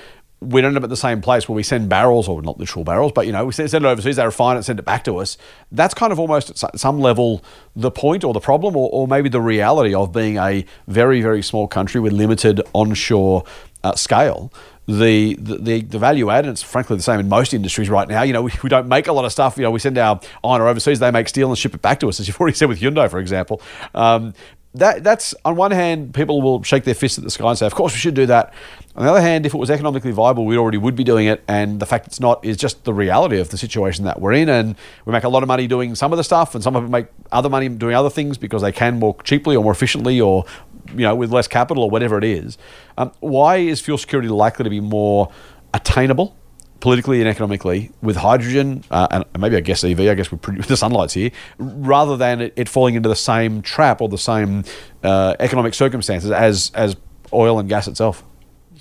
[0.43, 2.85] we don't end up at the same place where we send barrels, or not literal
[2.85, 5.19] barrels, but you know, we send it overseas, they refine it, send it back to
[5.19, 5.39] us.
[5.71, 7.43] That's kind of almost at some level
[7.77, 11.43] the point or the problem, or, or maybe the reality of being a very, very
[11.43, 13.45] small country with limited onshore
[13.85, 14.53] uh, scale.
[14.89, 18.23] The, the, the value add, and it's frankly the same in most industries right now.
[18.23, 19.57] You know, we, we don't make a lot of stuff.
[19.57, 22.09] You know, we send our iron overseas, they make steel and ship it back to
[22.09, 23.63] us, as you've already said with Hyundai, for example.
[23.95, 24.35] Um,
[24.75, 27.67] that that's on one hand, people will shake their fists at the sky and say,
[27.67, 28.55] "Of course, we should do that."
[28.97, 31.43] On the other hand, if it was economically viable, we already would be doing it.
[31.47, 34.49] And the fact it's not is just the reality of the situation that we're in.
[34.49, 36.83] And we make a lot of money doing some of the stuff, and some of
[36.83, 40.21] them make other money doing other things because they can more cheaply or more efficiently,
[40.21, 40.45] or
[40.91, 42.57] you know, with less capital or whatever it is.
[42.97, 45.31] Um, why is fuel security likely to be more
[45.75, 46.37] attainable
[46.83, 50.61] politically and economically with hydrogen uh, and maybe I guess EV, I guess we're pretty,
[50.69, 54.65] the sunlight's here, rather than it, it, falling into the same trap or the same
[55.05, 56.97] uh, economic circumstances as as
[57.33, 58.25] oil and gas itself.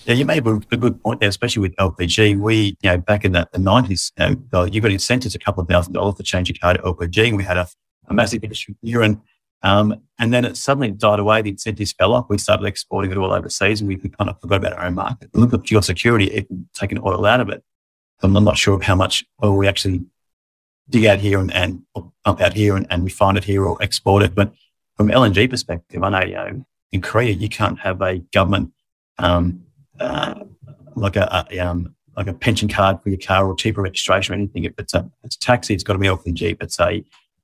[0.05, 2.39] Yeah, you made a good point there, especially with LPG.
[2.39, 5.61] We, you know, back in the, the 90s, you, know, you got incentives a couple
[5.61, 7.67] of thousand dollars to change your car to LPG, and we had a,
[8.07, 9.03] a massive industry here.
[9.03, 9.21] And,
[9.61, 11.43] um, and then it suddenly died away.
[11.43, 12.25] The incentives fell off.
[12.29, 15.29] We started exporting it all overseas, and we kind of forgot about our own market.
[15.35, 17.63] Look at your security, even taking oil out of it.
[18.23, 20.01] I'm not sure of how much oil we actually
[20.89, 21.83] dig out here and, and
[22.23, 24.35] pump out here and, and refine it here or export it.
[24.35, 24.53] But
[24.97, 28.73] from LNG perspective, I know, you know in Korea, you can't have a government
[29.17, 29.63] um,
[29.99, 30.35] uh,
[30.95, 34.37] like a, a um, like a pension card for your car or cheaper registration or
[34.37, 34.65] anything.
[34.65, 36.53] If it's a it's a taxi, it's got to be LPG.
[36.53, 37.03] If it's a,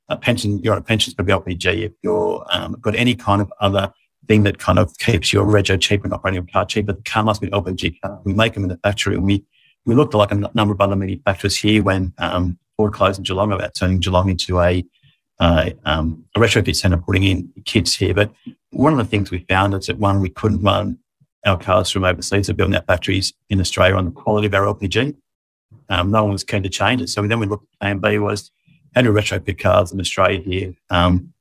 [0.10, 1.86] a pension, you're on a pension, it's got to be LPG.
[1.86, 3.94] If you're um, got any kind of other
[4.28, 7.24] thing that kind of keeps your rego cheaper and operating your car cheaper, the car
[7.24, 8.20] must be LPG car.
[8.26, 9.46] We make them in the factory and we
[9.88, 13.24] we looked at like a number of other manufacturers here when um, Ford closed in
[13.24, 14.86] Geelong about turning Geelong into a
[15.40, 18.14] um, a retrofit centre, putting in kits here.
[18.14, 18.32] But
[18.72, 21.00] one of the things we found is that one, we couldn't run
[21.46, 24.66] our cars from overseas, so building our factories in Australia on the quality of our
[24.74, 25.16] LPG.
[25.90, 27.08] Um, no one was keen to change it.
[27.10, 28.52] So then we looked at plan B was
[28.94, 30.74] how do retrofit cars in Australia here?
[30.90, 31.34] Um,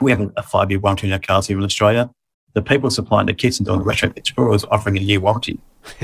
[0.00, 2.10] we have a five year warranty on our cars here in Australia.
[2.54, 5.58] The people supplying the kits and doing the retrofits for us offering a year warranty.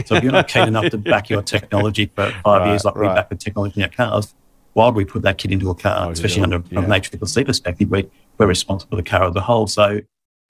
[0.06, 2.96] So if you're not keen enough to back your technology for five right, years, like
[2.96, 3.11] right.
[3.11, 4.34] we back the technology in our cars,
[4.72, 6.80] why would we put that kit into a car, oh, especially under yeah.
[6.80, 7.90] from an HPLC perspective?
[7.90, 8.08] We,
[8.38, 9.66] we're responsible for the car as a whole.
[9.66, 10.00] So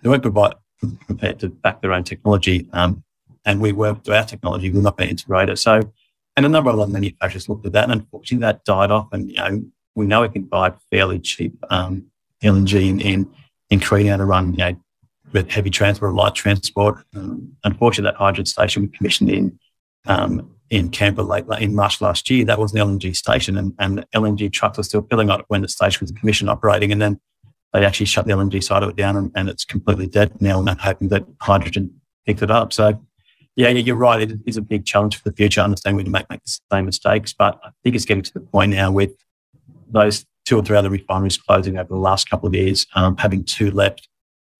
[0.02, 0.54] they weren't provide,
[1.06, 2.68] prepared to back their own technology.
[2.72, 3.04] Um,
[3.44, 5.58] and we were, our technology, we're not being integrated.
[5.58, 5.92] So,
[6.36, 7.84] and a number of other manufacturers looked at that.
[7.84, 9.08] And unfortunately, that died off.
[9.12, 12.06] And, you know, we know we can buy fairly cheap um,
[12.42, 13.30] LNG in, in,
[13.70, 14.76] in Korea to run you know,
[15.32, 17.04] with heavy transport, light transport.
[17.14, 19.58] Um, unfortunately, that hydrogen station we commissioned in
[20.06, 22.44] um, in Canberra late, in March last year.
[22.44, 25.68] That was an LNG station, and, and LNG trucks were still filling up when the
[25.68, 26.92] station was commissioned operating.
[26.92, 27.20] And then
[27.72, 30.60] they actually shut the LNG side of it down, and, and it's completely dead now.
[30.60, 32.72] And I'm hoping that hydrogen picked it up.
[32.72, 33.02] So,
[33.56, 34.20] yeah, you're right.
[34.20, 35.60] It is a big challenge for the future.
[35.60, 38.40] I understand we make, make the same mistakes, but I think it's getting to the
[38.40, 39.12] point now with
[39.90, 43.44] those two or three other refineries closing over the last couple of years, um, having
[43.44, 44.08] two left,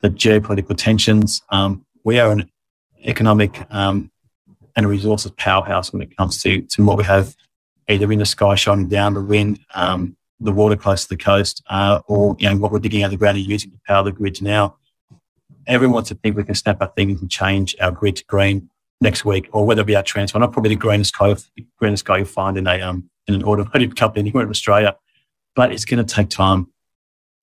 [0.01, 1.43] the geopolitical tensions.
[1.51, 2.51] Um, we are an
[3.05, 4.11] economic um,
[4.77, 7.35] and a resources powerhouse when it comes to, to what we have
[7.89, 11.63] either in the sky shining down, the wind, um, the water close to the coast,
[11.69, 14.05] uh, or you know, what we're digging out of the ground and using to power
[14.05, 14.77] the grids now.
[15.67, 18.71] Everyone wants to think we can snap our things and change our grid to green
[19.01, 20.39] next week, or whether it be our transfer.
[20.39, 21.35] Not probably the greenest guy,
[21.79, 24.97] greenest guy you find in a um, in an automotive company anywhere in Australia,
[25.55, 26.69] but it's going to take time.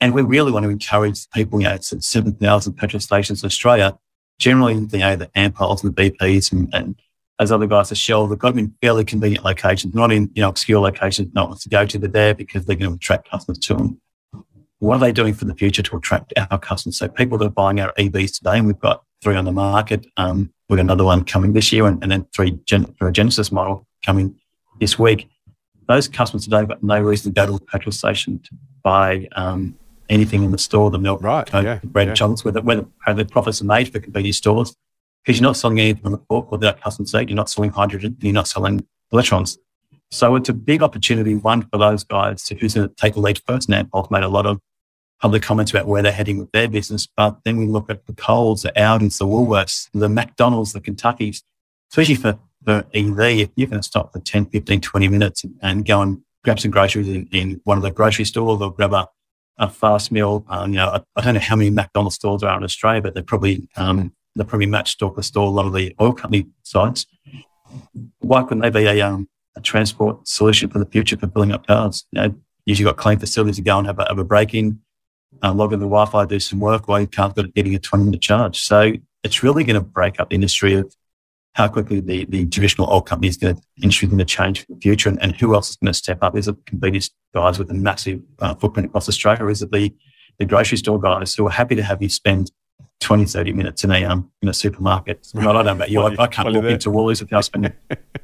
[0.01, 1.61] And we really want to encourage people.
[1.61, 3.97] You know, it's at 7,000 petrol stations in Australia.
[4.39, 6.95] Generally, you know, the Ampols and the BPs and, and
[7.39, 10.41] as other guys at Shell, they've got them in fairly convenient locations, not in you
[10.41, 11.97] know obscure locations no one wants to go to.
[11.97, 14.01] They're there because they're going to attract customers to them.
[14.79, 16.97] What are they doing for the future to attract our customers?
[16.97, 20.05] So people that are buying our EVs today, and we've got three on the market.
[20.17, 23.11] Um, we've got another one coming this year, and, and then three gen- for a
[23.11, 24.35] Genesis model coming
[24.79, 25.27] this week.
[25.87, 28.49] Those customers today have got no reason to go to a petrol station to
[28.81, 29.75] buy um,
[30.09, 32.13] anything in the store, the milk, right, Coke, yeah, bread, yeah.
[32.13, 34.75] chocolates, whether, whether how the profits are made for convenience stores
[35.25, 37.29] because you're not selling anything on the forecourt that customer seat.
[37.29, 38.15] You're not selling hydrogen.
[38.19, 39.57] You're not selling electrons.
[40.11, 43.19] So it's a big opportunity, one, for those guys to who's going to take the
[43.19, 43.67] lead first.
[43.67, 44.59] And Ampol's made a lot of
[45.19, 47.07] public comments about where they're heading with their business.
[47.17, 51.41] But then we look at the Coles, the Aldis, the Woolworths, the McDonald's, the Kentuckys,
[51.91, 55.85] especially for, for EV, if you're going to stop for 10, 15, 20 minutes and
[55.85, 59.07] go and grab some groceries in, in one of the grocery stores or grab a,
[59.57, 60.45] a fast meal.
[60.49, 63.13] Um, you know, I, I, don't know how many McDonald's stores are in Australia, but
[63.13, 67.05] they're probably um, they probably match stock store a lot of the oil company sites.
[68.19, 71.65] Why couldn't they be a, um, a transport solution for the future for filling up
[71.67, 72.05] cars?
[72.11, 74.81] You know, usually got clean facilities to go and have a, have a break in,
[75.41, 77.79] uh, log in the Wi Fi, do some work while your car's got getting a
[77.79, 78.59] 20 minute charge.
[78.59, 80.93] So it's really going to break up the industry of
[81.55, 84.73] how quickly the, the traditional oil company is going to, industry going to change for
[84.73, 86.35] the future and, and who else is going to step up?
[86.37, 89.43] Is it convenience guys with a massive uh, footprint across Australia?
[89.43, 89.93] Or is it the,
[90.37, 92.51] the grocery store guys who are happy to have you spend
[92.99, 95.27] 20, 30 minutes in a um, in a supermarket.
[95.35, 96.01] I don't know about you.
[96.01, 97.73] I, I, can't walk into Woolies without spending.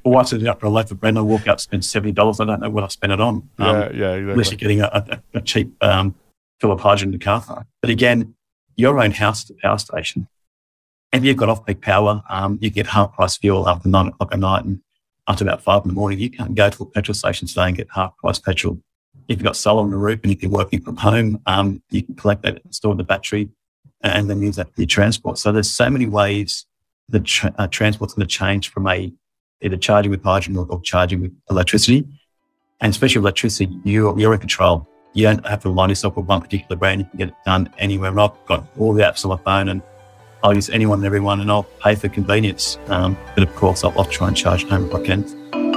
[0.04, 2.14] or I sit up for a loaf of bread and I walk out spend seventy
[2.14, 2.40] dollars.
[2.40, 3.36] I don't know what I spend it on.
[3.36, 4.32] Um, yeah, yeah, exactly.
[4.32, 6.16] Unless you're getting a, a, a cheap um,
[6.60, 7.68] fill of hydrogen in the car.
[7.82, 8.34] But again,
[8.76, 10.28] your own house power station.
[11.14, 14.34] If you've got off peak power, um, you get half price fuel after nine o'clock
[14.34, 14.80] at night and
[15.38, 16.20] to about five in the morning.
[16.20, 18.80] You can't go to a petrol station today and get half price petrol.
[19.28, 22.04] If you've got solar on the roof and if you're working from home, um, you
[22.04, 23.50] can collect that, store the battery,
[24.02, 25.38] and then use that for your transport.
[25.38, 26.66] So there's so many ways
[27.10, 29.14] that tra- uh, transport's going to change from a
[29.62, 32.06] either charging with hydrogen or, or, charging with electricity.
[32.80, 34.88] And especially with electricity, you're, you're in control.
[35.14, 37.02] You don't have to line yourself with one particular brand.
[37.02, 38.10] You can get it done anywhere.
[38.10, 39.84] And I've got all the apps on my phone and
[40.44, 42.78] I'll use anyone and everyone and I'll pay for convenience.
[42.88, 45.71] Um, but of course, I'll, I'll try and charge home if I can.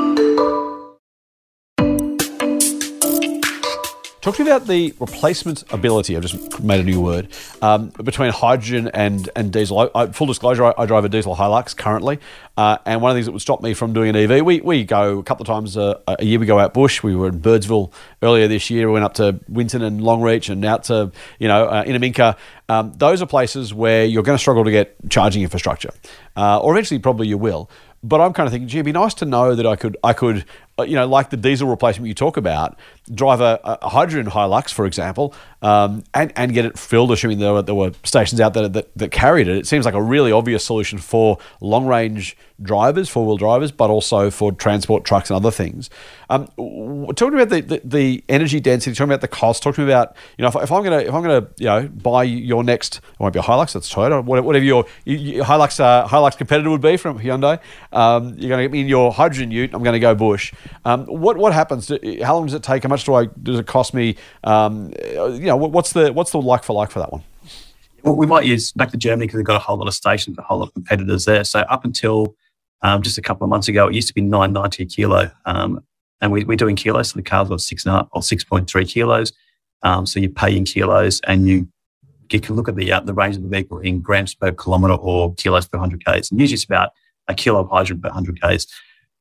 [4.25, 6.17] Talk to me about the replacement ability.
[6.17, 7.29] I've just made a new word
[7.61, 9.79] um, between hydrogen and and diesel.
[9.81, 12.19] I, I, full disclosure, I, I, drive a diesel Hilux currently,
[12.57, 14.63] uh, and one of the things that would stop me from doing an EV, we,
[14.63, 16.39] we go a couple of times a, a, year.
[16.39, 17.03] We go out bush.
[17.03, 18.87] We were in Birdsville earlier this year.
[18.87, 22.39] We went up to Winton and Longreach, and out to you know uh, Innamincka.
[22.71, 25.91] Um, those are places where you're going to struggle to get charging infrastructure,
[26.35, 27.69] uh, or eventually probably you will.
[28.03, 30.15] But I'm kind of thinking, gee, it'd be nice to know that I could I
[30.15, 30.47] could
[30.79, 32.77] uh, you know, like the diesel replacement you talk about,
[33.13, 37.53] drive a, a hydrogen Hilux, for example, um, and, and get it filled, assuming there
[37.53, 39.57] were, there were stations out there that, that carried it.
[39.57, 43.91] It seems like a really obvious solution for long range drivers, four wheel drivers, but
[43.91, 45.91] also for transport trucks and other things.
[46.31, 48.95] Um, talk to me about the, the, the, energy density.
[48.95, 49.63] Talk me about the cost.
[49.63, 51.89] Talk to me about you know if, if I'm gonna if I'm gonna you know
[51.89, 56.07] buy your next it won't be a Hilux, that's Toyota, whatever your, your Hilux uh,
[56.09, 57.61] Hilux competitor would be from Hyundai.
[57.93, 59.75] Um, you're gonna get me in your hydrogen Ute.
[59.75, 60.53] I'm gonna go bush.
[60.85, 61.89] Um, what what happens?
[62.23, 62.85] How long does it take?
[62.85, 64.17] How much do I does it cost me?
[64.45, 67.23] Um, you know, what's the what's the like for like for that one?
[68.03, 70.37] Well, we might use back to Germany because they've got a whole lot of stations,
[70.39, 71.43] a whole lot of competitors there.
[71.45, 72.37] So up until
[72.83, 75.31] um, just a couple of months ago, it used to be nine ninety a kilo,
[75.47, 75.83] um,
[76.21, 77.11] and we, we're doing kilos.
[77.11, 79.33] So the car's got six and a half or six point three kilos.
[79.83, 81.69] Um, so you pay in kilos, and you
[82.31, 84.95] you can look at the uh, the range of the vehicle in grams per kilometre
[84.95, 86.31] or kilos per hundred k's.
[86.31, 86.91] And usually it's about
[87.29, 88.67] a kilo of hydrogen per hundred k's.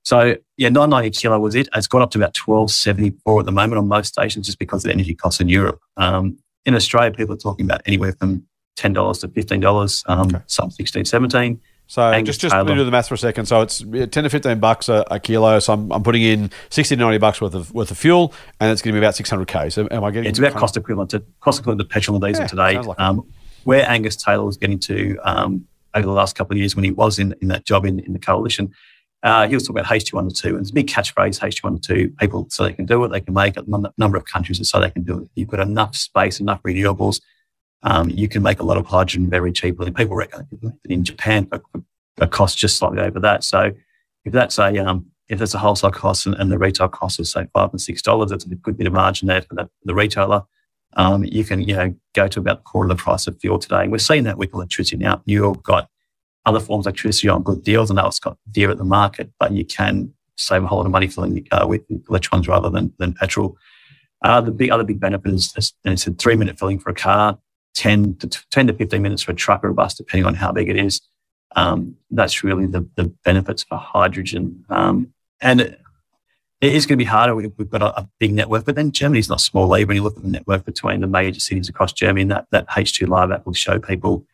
[0.04, 1.68] So yeah, 990 kilo was it.
[1.74, 4.90] It's gone up to about 1274 at the moment on most stations just because of
[4.90, 5.80] the energy costs in Europe.
[5.98, 8.44] Um, in Australia, people are talking about anywhere from
[8.78, 10.44] $10 to $15, um, okay.
[10.48, 11.62] some 16, 17.
[11.88, 13.46] So Angus just just do the math for a second.
[13.46, 15.60] So it's ten to fifteen bucks a, a kilo.
[15.60, 18.72] So I'm, I'm, putting in sixty to ninety bucks worth of worth of fuel, and
[18.72, 19.70] it's going to be about six hundred k.
[19.70, 20.30] So am I getting?
[20.30, 22.80] It's about cost equivalent to cost equivalent to petrol and diesel yeah, today.
[22.80, 23.28] Like um,
[23.66, 26.92] where Angus Taylor was getting to um, over the last couple of years when he
[26.92, 28.74] was in, in that job in, in the coalition,
[29.24, 32.18] uh, he was talking about H212, and it's a big catchphrase H212.
[32.18, 33.66] People so they can do it, they can make it.
[33.66, 35.30] A number of countries so they can do it.
[35.36, 37.22] You've got enough space, enough renewables.
[37.84, 39.92] Um, you can make a lot of hydrogen very cheaply.
[39.92, 40.48] People reckon
[40.86, 41.50] in Japan
[42.20, 43.44] a cost just slightly over that.
[43.44, 43.72] So
[44.26, 47.32] if that's a um, if that's a wholesale cost and, and, the retail cost is
[47.32, 49.96] say five and six dollars, that's a good bit of margin there for the, the
[49.96, 50.44] retailer.
[50.96, 53.58] Um, you can you know go to about a quarter of the price of fuel
[53.58, 53.84] today.
[53.84, 55.22] And we're seeing that with electricity now.
[55.26, 55.90] You've got
[56.46, 59.52] other forms of electricity on good deals, and that's got dear at the market, but
[59.52, 63.14] you can save a whole lot of money filling car with electrons rather than than
[63.14, 63.58] petrol.
[64.24, 66.94] Uh, the big other big benefit is, is it's a three minute filling for a
[66.94, 67.38] car,
[67.76, 70.52] 10 to 10 to 15 minutes for a truck or a bus, depending on how
[70.52, 71.02] big it is.
[71.56, 74.66] Um, that's really the, the benefits for hydrogen.
[74.70, 75.80] Um, and it,
[76.62, 77.36] it is going to be harder.
[77.36, 79.86] We, have got a, a, big network, but then Germany's not small either.
[79.86, 83.08] When you look at the network between the major cities across Germany, that, that H2
[83.08, 84.26] Live app will show people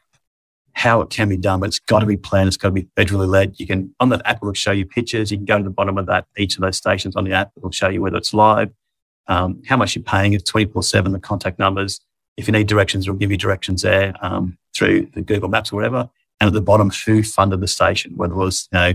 [0.74, 2.48] how it can be done, but it's got to be planned.
[2.48, 3.60] It's got to be federally led.
[3.60, 5.32] You can, on the app, it will show you pictures.
[5.32, 7.52] You can go to the bottom of that, each of those stations on the app.
[7.56, 8.72] It will show you whether it's live,
[9.28, 10.34] um, how much you're paying.
[10.34, 12.00] It's 24 7, the contact numbers.
[12.38, 15.76] If you need directions, it'll give you directions there um, through the Google Maps or
[15.76, 18.94] whatever and at the bottom who funded the station, whether it was you know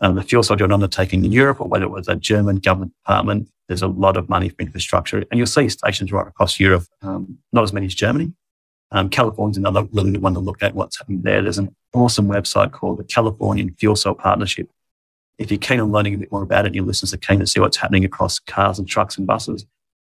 [0.00, 3.48] um, the fuel soldier undertaking in Europe or whether it was a German government department.
[3.68, 6.84] There's a lot of money for infrastructure, and you'll see stations right across Europe.
[7.02, 8.32] Um, not as many as Germany.
[8.94, 11.42] Um, California's another really good one to look at what's happening there.
[11.42, 14.70] There's an awesome website called the Californian Fuel Cell Partnership.
[15.36, 17.40] If you're keen on learning a bit more about it, and your listeners are keen
[17.40, 19.66] to see what's happening across cars and trucks and buses,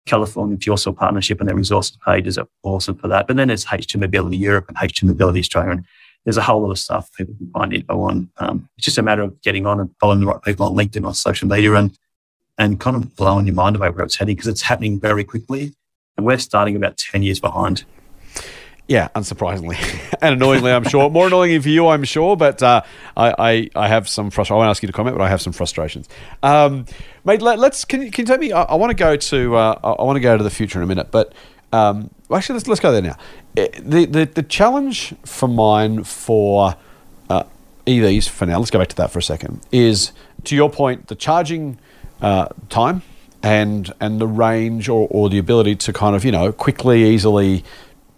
[0.06, 3.26] Californian Fuel Cell Partnership and their resources pages are awesome for that.
[3.26, 5.72] But then there's H2 Mobility Europe and H2 Mobility Australia.
[5.72, 5.84] And
[6.24, 8.30] there's a whole lot of stuff people can find info on.
[8.36, 11.04] Um, it's just a matter of getting on and following the right people on LinkedIn
[11.04, 11.98] or social media and
[12.58, 15.74] and kind of blowing your mind away where it's heading because it's happening very quickly,
[16.16, 17.84] and we're starting about ten years behind.
[18.88, 19.76] Yeah, unsurprisingly
[20.22, 21.10] and annoyingly, I'm sure.
[21.10, 22.38] More annoyingly for you, I'm sure.
[22.38, 22.82] But uh,
[23.18, 24.54] I, I, I, have some frustration.
[24.54, 26.08] I won't ask you to comment, but I have some frustrations.
[26.42, 26.86] Um,
[27.22, 28.50] mate, let, us can can you tell me?
[28.50, 30.84] I, I want to go to uh, I want to go to the future in
[30.84, 31.34] a minute, but
[31.70, 33.16] um, actually, let's let's go there now.
[33.58, 36.74] Eh, the the, the challenge for mine for
[37.28, 37.44] uh,
[37.86, 38.58] EVs for now.
[38.58, 39.60] Let's go back to that for a second.
[39.70, 40.12] Is
[40.44, 41.78] to your point, the charging
[42.22, 43.02] uh, time
[43.42, 47.64] and and the range or, or the ability to kind of you know quickly, easily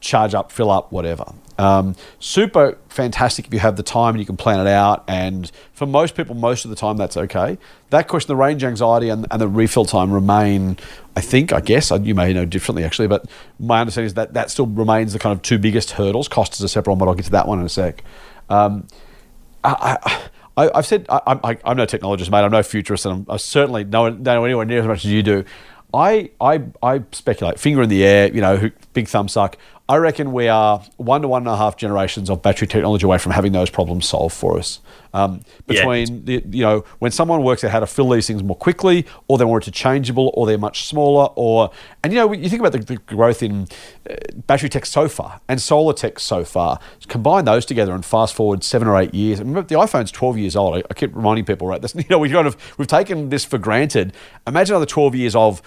[0.00, 1.32] charge up, fill up, whatever.
[1.58, 5.04] Um, super fantastic if you have the time and you can plan it out.
[5.06, 7.58] And for most people, most of the time, that's okay.
[7.90, 10.78] That question, the range anxiety and, and the refill time remain,
[11.16, 13.26] I think, I guess, you may know differently actually, but
[13.58, 16.28] my understanding is that that still remains the kind of two biggest hurdles.
[16.28, 18.02] Cost is a separate one, but I'll get to that one in a sec.
[18.48, 18.86] Um,
[19.62, 19.98] I,
[20.56, 22.38] I, have said I, am no technologist, mate.
[22.38, 25.22] I'm no futurist, and I'm, I certainly don't know anywhere near as much as you
[25.22, 25.44] do.
[25.92, 29.56] I, I, I speculate, finger in the air, you know, big thumb suck.
[29.90, 33.18] I reckon we are one to one and a half generations of battery technology away
[33.18, 34.79] from having those problems solved for us.
[35.12, 36.38] Um, between yeah.
[36.38, 39.37] the, you know, when someone works out how to fill these things more quickly, or
[39.37, 41.72] they're more interchangeable, or they're much smaller, or
[42.05, 43.66] and you know, you think about the, the growth in
[44.09, 44.14] uh,
[44.46, 46.79] battery tech so far and solar tech so far.
[47.09, 49.40] Combine those together and fast forward seven or eight years.
[49.40, 50.76] Remember, the iPhone's twelve years old.
[50.76, 51.83] I, I keep reminding people, right?
[51.83, 54.12] This, you know, we kind of we've taken this for granted.
[54.46, 55.61] Imagine another twelve years of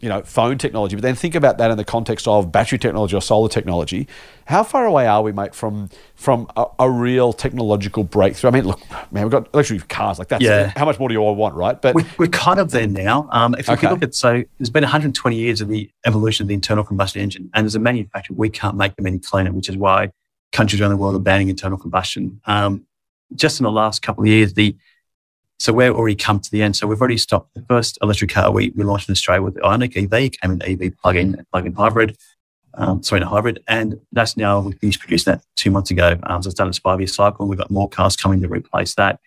[0.00, 3.16] you know, phone technology, but then think about that in the context of battery technology
[3.16, 4.06] or solar technology.
[4.46, 8.50] How far away are we, mate, from from a, a real technological breakthrough?
[8.50, 8.80] I mean, look,
[9.12, 10.40] man, we've got electric cars like that.
[10.40, 10.72] Yeah.
[10.76, 11.80] How much more do you all want, right?
[11.80, 13.28] But we're, we're kind of there now.
[13.32, 13.86] Um, if okay.
[13.86, 17.22] you look at so, there's been 120 years of the evolution of the internal combustion
[17.22, 20.10] engine, and as a manufacturer, we can't make them any cleaner, which is why
[20.52, 22.40] countries around the world are banning internal combustion.
[22.46, 22.86] Um,
[23.34, 24.76] just in the last couple of years, the
[25.58, 26.76] so we're already come to the end.
[26.76, 29.60] So we've already stopped the first electric car we, we launched in Australia with the
[29.60, 32.16] Ioniq EV, came in EV plug-in, plug-in hybrid,
[32.74, 33.62] um, sorry, a hybrid.
[33.68, 36.18] And that's now, we finished producing that two months ago.
[36.24, 37.42] Um, so it's done its five-year cycle.
[37.42, 39.20] And we've got more cars coming to replace that.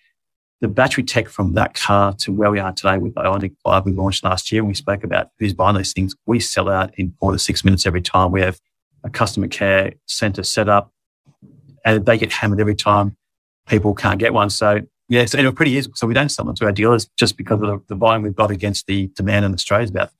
[0.60, 3.86] The battery tech from that car to where we are today with the Ioniq 5
[3.86, 6.16] we launched last year, and we spoke about who's buying those things.
[6.26, 8.32] We sell out in four to six minutes every time.
[8.32, 8.60] We have
[9.04, 10.92] a customer care center set up,
[11.86, 13.16] and they get hammered every time
[13.68, 14.49] people can't get one.
[14.49, 15.89] So yeah, so it pretty is.
[15.95, 18.36] So we don't sell them to our dealers just because of the, the volume we've
[18.36, 20.12] got against the demand in Australia is about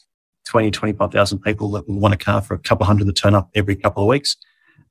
[0.45, 3.49] 20, 25,000 people that will want a car for a couple hundred that turn up
[3.53, 4.38] every couple of weeks.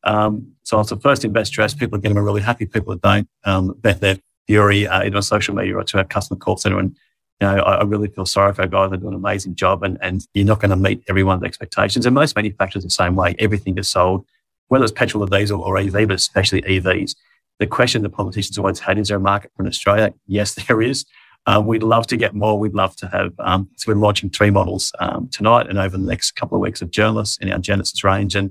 [0.05, 2.67] Um, so it's the first investor as people are getting really happy.
[2.67, 6.05] People that don't, um, bet their fury uh, either on social media or to our
[6.05, 6.97] customer call center and
[7.41, 8.91] you know, I, I really feel sorry for our guys.
[8.91, 12.07] They do an amazing job and, and you're not going to meet everyone's expectations.
[12.07, 13.35] And most manufacturers the same way.
[13.39, 14.25] Everything is sold,
[14.69, 17.15] whether it's petrol or diesel or EV, but especially EVs.
[17.59, 20.13] The question the politicians always had, is there a market for in Australia?
[20.27, 21.05] Yes, there is.
[21.47, 22.59] Uh, we'd love to get more.
[22.59, 26.05] We'd love to have, um, so we're launching three models um, tonight and over the
[26.05, 28.35] next couple of weeks of journalists in our Genesis range.
[28.35, 28.51] And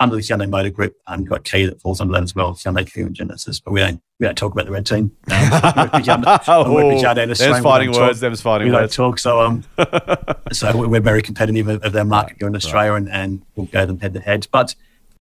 [0.00, 2.54] under the Hyundai Motor Group, um, you've got Kia that falls under that as well,
[2.54, 3.58] Hyundai Kia and Genesis.
[3.58, 5.10] But we don't we don't talk about the red team.
[5.30, 5.50] Um,
[6.46, 6.64] oh,
[7.38, 8.20] there's fighting words.
[8.20, 8.94] There's fighting we words.
[8.94, 9.18] don't talk.
[9.18, 9.64] So um,
[10.52, 12.98] so we're very competitive of, of their market here in Australia, right.
[12.98, 14.46] and, and we'll go them head to head.
[14.52, 14.76] But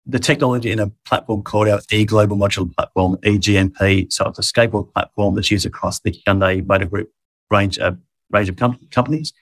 [0.06, 4.12] the technology in a platform called our e-global modular platform, eGMP.
[4.12, 7.12] So it's a skateboard platform that's used across the Hyundai Motor Group
[7.50, 7.92] range, uh,
[8.30, 9.32] range of com- companies.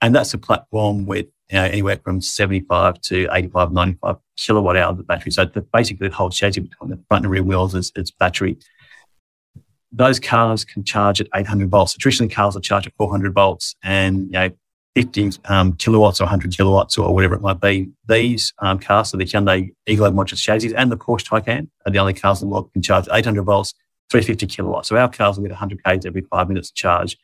[0.00, 4.98] And that's a platform with you know, anywhere from 75 to 85, 95 kilowatt hours
[4.98, 5.32] of battery.
[5.32, 8.58] So the, basically the whole chassis between the front and rear wheels is, is battery.
[9.90, 11.92] Those cars can charge at 800 volts.
[11.92, 14.50] So traditionally cars will charge at 400 volts and, you know,
[14.94, 17.90] 50 um, kilowatts or 100 kilowatts or whatever it might be.
[18.08, 21.98] These um, cars, so the Hyundai e-Globe modular chassis and the Porsche Taycan are the
[21.98, 23.74] only cars world can charge 800 volts,
[24.10, 24.88] 350 kilowatts.
[24.88, 27.16] So our cars will get 100 k's every five minutes to charge.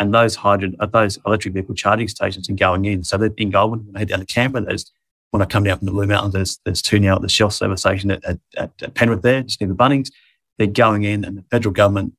[0.00, 3.04] And those hydrogen, uh, those electric vehicle charging stations are going in.
[3.04, 4.90] So they're in Goulburn, when I head down to Canberra, there's,
[5.30, 7.50] when I come down from the Blue Mountains, there's, there's two now at the Shell
[7.50, 10.10] service station at, at, at Penrith there, just near the Bunnings.
[10.58, 12.14] They're going in and the federal government,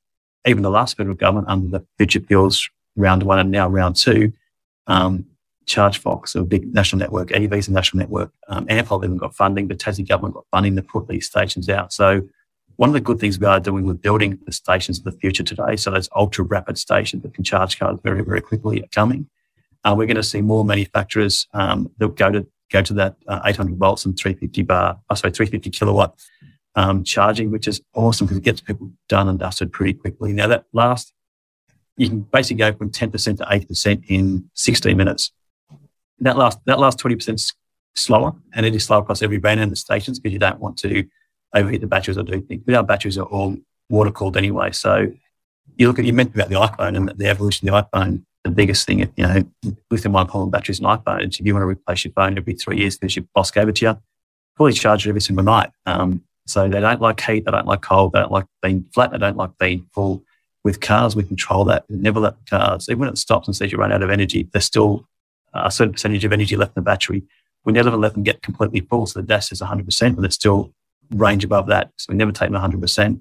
[0.45, 4.31] even the last federal government under the Future Fuels round one and now round two,
[4.87, 5.25] um,
[5.65, 8.31] ChargeFox, a big national network, Evie's a national network.
[8.47, 11.93] Um, Ampol even got funding, the Tassie government got funding to put these stations out.
[11.93, 12.21] So
[12.77, 15.43] one of the good things we are doing with building the stations of the future
[15.43, 19.29] today, so those ultra rapid stations that can charge cars very, very quickly are coming.
[19.83, 23.41] Uh, we're going to see more manufacturers um, that go to go to that uh,
[23.45, 26.15] 800 volts and 350 bar, oh, sorry, 350 kilowatt
[26.75, 30.33] um, charging, which is awesome because it gets people done and dusted pretty quickly.
[30.33, 31.13] Now that last,
[31.97, 35.31] you can basically go from 10% to 8% in 16 minutes.
[36.19, 37.53] That last that last 20%
[37.95, 40.77] slower, and it is slow across every brand and the stations because you don't want
[40.77, 41.05] to
[41.53, 42.63] overheat the batteries or do things.
[42.65, 43.57] But our batteries are all
[43.89, 44.71] water cooled anyway.
[44.71, 45.11] So
[45.77, 48.23] you look at, you mentioned about the iPhone and the evolution of the iPhone.
[48.43, 49.43] The biggest thing, you know,
[49.91, 52.77] lithium ion polymer batteries and iPhone, if you want to replace your phone every three
[52.77, 53.97] years because your boss gave it to you,
[54.57, 55.69] fully charge it every single night.
[55.85, 59.11] Um, so they don't like heat, they don't like cold, they don't like being flat,
[59.11, 60.23] they don't like being full.
[60.63, 61.89] With cars, we control that.
[61.89, 64.65] Never let cars, even when it stops and says you run out of energy, there's
[64.65, 65.07] still
[65.53, 67.23] a certain percentage of energy left in the battery.
[67.65, 69.05] We never let them get completely full.
[69.05, 70.71] So the dash is 100%, but there's still
[71.11, 71.91] range above that.
[71.97, 73.19] So we never take them 100%.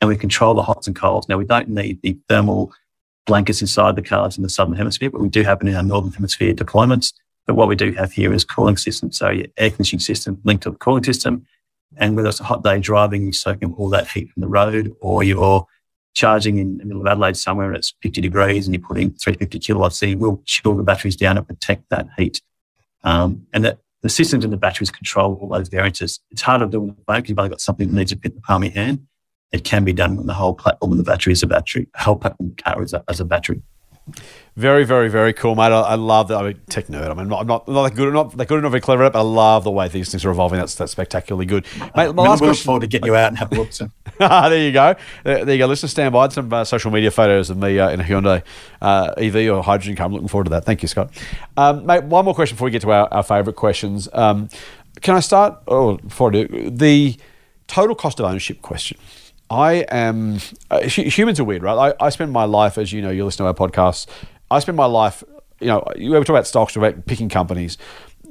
[0.00, 1.28] And we control the hots and colds.
[1.28, 2.72] Now, we don't need the thermal
[3.26, 5.82] blankets inside the cars in the southern hemisphere, but we do have it in our
[5.82, 7.12] northern hemisphere deployments.
[7.46, 9.18] But what we do have here is cooling systems.
[9.18, 11.46] So your air conditioning system linked to the cooling system.
[11.96, 14.94] And whether it's a hot day driving, you're soaking all that heat from the road,
[15.00, 15.66] or you're
[16.14, 19.58] charging in the middle of Adelaide somewhere and it's 50 degrees and you're putting 350
[19.58, 22.42] kilowatts in, we'll chill the batteries down and protect that heat.
[23.02, 26.20] Um, and that the systems in the batteries control all those variances.
[26.30, 28.18] It's harder to do on the phone because you've only got something that needs to
[28.18, 29.06] fit in the palm of your hand.
[29.52, 32.16] It can be done when the whole platform of the battery is a battery, whole
[32.16, 33.62] platform car is a, as a battery.
[34.56, 35.72] Very, very, very cool, mate.
[35.72, 36.38] I, I love that.
[36.38, 37.06] I mean, tech nerd.
[37.06, 39.04] I mean, I'm not, I'm not, not that good, not that good, not very clever
[39.04, 40.58] at it, but I love the way these things are evolving.
[40.58, 41.64] That's that's spectacularly good.
[41.96, 42.66] Mate, my last question.
[42.66, 43.72] forward to get you out and have a look.
[43.72, 43.90] So.
[44.18, 44.96] there you go.
[45.24, 45.72] There, there you go.
[45.72, 48.42] Just stand by some uh, social media photos of me uh, in a Hyundai
[48.82, 50.06] uh, EV or hydrogen car.
[50.06, 50.64] I'm looking forward to that.
[50.64, 51.10] Thank you, Scott.
[51.56, 54.08] Um, mate, one more question before we get to our, our favourite questions.
[54.12, 54.48] Um,
[55.00, 55.62] can I start?
[55.68, 57.16] Oh, before I do, the
[57.66, 58.98] total cost of ownership question.
[59.50, 60.38] I am
[60.70, 61.92] uh, humans are weird, right?
[62.00, 64.06] I, I spend my life, as you know, you listen to our podcasts.
[64.48, 65.24] I spend my life,
[65.60, 67.76] you know, you ever talk about stocks, about picking companies.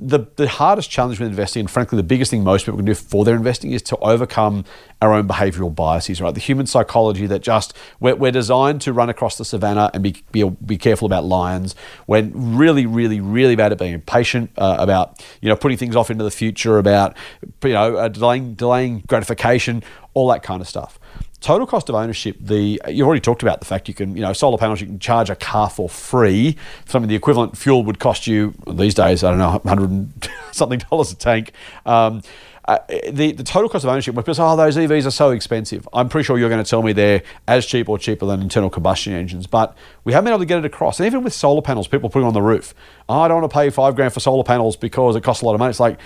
[0.01, 2.93] The, the hardest challenge with investing, and frankly, the biggest thing most people can do
[2.93, 4.63] for their investing is to overcome
[5.01, 6.34] our own behavioral biases, right?
[6.34, 10.24] The human psychology that just, we're, we're designed to run across the savannah and be,
[10.32, 11.76] be, be careful about lions.
[12.07, 16.09] We're really, really, really bad at being impatient, uh, about, you know, putting things off
[16.09, 17.17] into the future, about,
[17.61, 20.98] you know, uh, delaying, delaying gratification, all that kind of stuff
[21.41, 24.33] total cost of ownership the you've already talked about the fact you can you know
[24.33, 28.27] solar panels you can charge a car for free something the equivalent fuel would cost
[28.27, 31.51] you these days i don't know 100 something dollars a tank
[31.85, 32.21] um,
[32.69, 32.77] uh,
[33.09, 36.23] the, the total cost of ownership, say, oh, those EVs are so expensive, I'm pretty
[36.23, 39.47] sure you're going to tell me they're as cheap or cheaper than internal combustion engines.
[39.47, 40.99] But we haven't been able to get it across.
[40.99, 42.75] And even with solar panels, people putting on the roof,
[43.09, 45.47] oh, I don't want to pay five grand for solar panels because it costs a
[45.47, 45.71] lot of money.
[45.71, 45.99] It's like,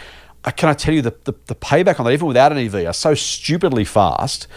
[0.46, 2.88] uh, can I tell you the, the, the payback on that, even without an EV,
[2.88, 4.48] are so stupidly fast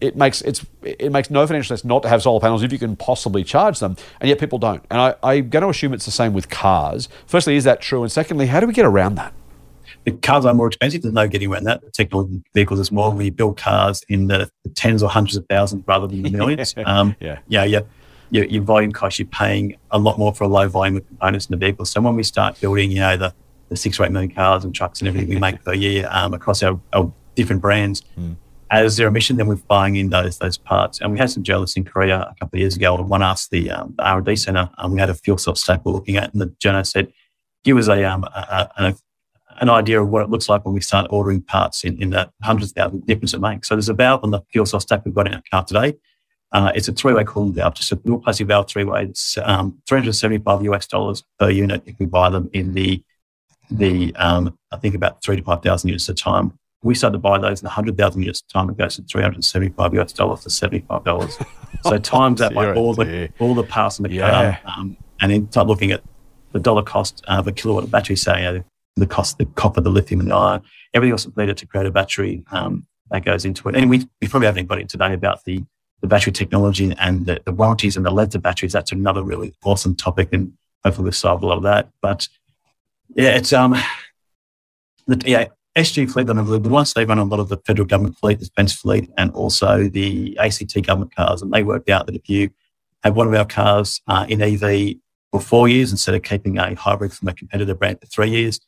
[0.00, 2.78] it makes it's it makes no financial sense not to have solar panels if you
[2.78, 4.84] can possibly charge them, and yet people don't.
[4.90, 7.08] And I, I'm going to assume it's the same with cars.
[7.26, 8.02] Firstly, is that true?
[8.02, 9.32] And secondly, how do we get around that?
[10.04, 11.02] The cars are more expensive.
[11.02, 11.80] There's no getting around that.
[11.80, 13.10] The technical vehicles is more.
[13.10, 16.74] We build cars in the, tens or hundreds of thousands rather than the millions.
[16.86, 17.80] um, yeah, yeah, yeah.
[18.30, 21.46] your, your volume cost, you're paying a lot more for a low volume of components
[21.46, 21.84] in the vehicle.
[21.86, 23.34] So when we start building, you know, the,
[23.68, 26.34] the six or eight million cars and trucks and everything we make per year um,
[26.34, 28.34] across our, our, different brands, mm.
[28.70, 31.00] As zero emission, then we're buying in those those parts.
[31.00, 33.70] And we had some journalists in Korea a couple of years ago, one asked the,
[33.70, 36.40] um, the R&D center, and we had a fuel cell stack we're looking at, and
[36.40, 37.12] the journalist said,
[37.64, 38.94] give us a, um, a, a,
[39.60, 42.30] an idea of what it looks like when we start ordering parts in, in the
[42.42, 43.68] hundreds of thousands of difference it makes.
[43.68, 45.96] So there's a valve on the fuel cell stack we've got in our car today
[46.52, 49.04] uh, it's a three-way cooling valve, just a dual plastic valve three-way.
[49.04, 53.02] It's um, 375 US dollars per unit if we buy them in the
[53.68, 56.58] the um, I think about three to five thousand units at a time.
[56.86, 58.70] We started to buy those in 100,000 units a time.
[58.70, 61.38] It goes to 375 US dollars to 75 dollars.
[61.82, 64.56] So times that by all the all the parts in the yeah.
[64.58, 66.02] car, um, and then start looking at
[66.52, 68.64] the dollar cost of a kilowatt of battery, say know,
[68.96, 70.62] the cost, the copper, the lithium, and the iron,
[70.94, 73.76] everything else needed to create a battery um, that goes into it.
[73.76, 75.64] And we, we probably haven't got anybody today about the
[76.00, 78.72] the battery technology and the, the warranties and the length of batteries.
[78.72, 80.52] That's another really awesome topic, and
[80.84, 81.88] hopefully we'll solve a lot of that.
[82.00, 82.28] But
[83.14, 83.76] yeah, it's um,
[85.06, 85.46] the yeah,
[85.76, 86.28] SG fleet.
[86.28, 89.10] And the ones they run a lot of the federal government fleet, the defence fleet,
[89.16, 91.42] and also the ACT government cars.
[91.42, 92.50] And they worked out that if you
[93.04, 94.96] have one of our cars uh, in EV
[95.30, 98.60] for four years instead of keeping a hybrid from a competitor brand for three years,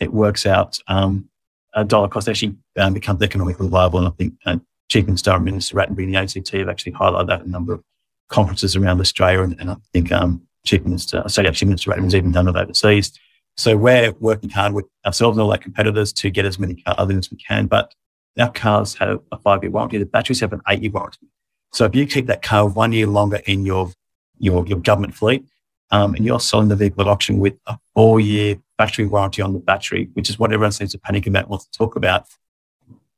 [0.00, 1.28] it works out um,
[1.74, 4.00] a dollar cost actually um, becomes economically viable.
[4.00, 4.56] And I think uh,
[4.88, 7.84] Chief Minister Minister Rattenbury and the ACT have actually highlighted that in a number of
[8.28, 9.42] conferences around Australia.
[9.42, 13.12] And, and I think um, Chief Minister, say Chief Minister Rattenbury's even done it overseas.
[13.56, 17.10] So we're working hard with ourselves and all our competitors to get as many cars
[17.10, 17.66] as we can.
[17.66, 17.94] But
[18.38, 19.98] our cars have a five year warranty.
[19.98, 21.28] The batteries have an eight year warranty.
[21.72, 23.92] So if you keep that car one year longer in your
[24.38, 25.46] your, your government fleet,
[25.90, 29.54] um, and you're selling the vehicle at auction with a four year battery warranty on
[29.54, 32.26] the battery, which is what everyone seems to panic about, and wants to talk about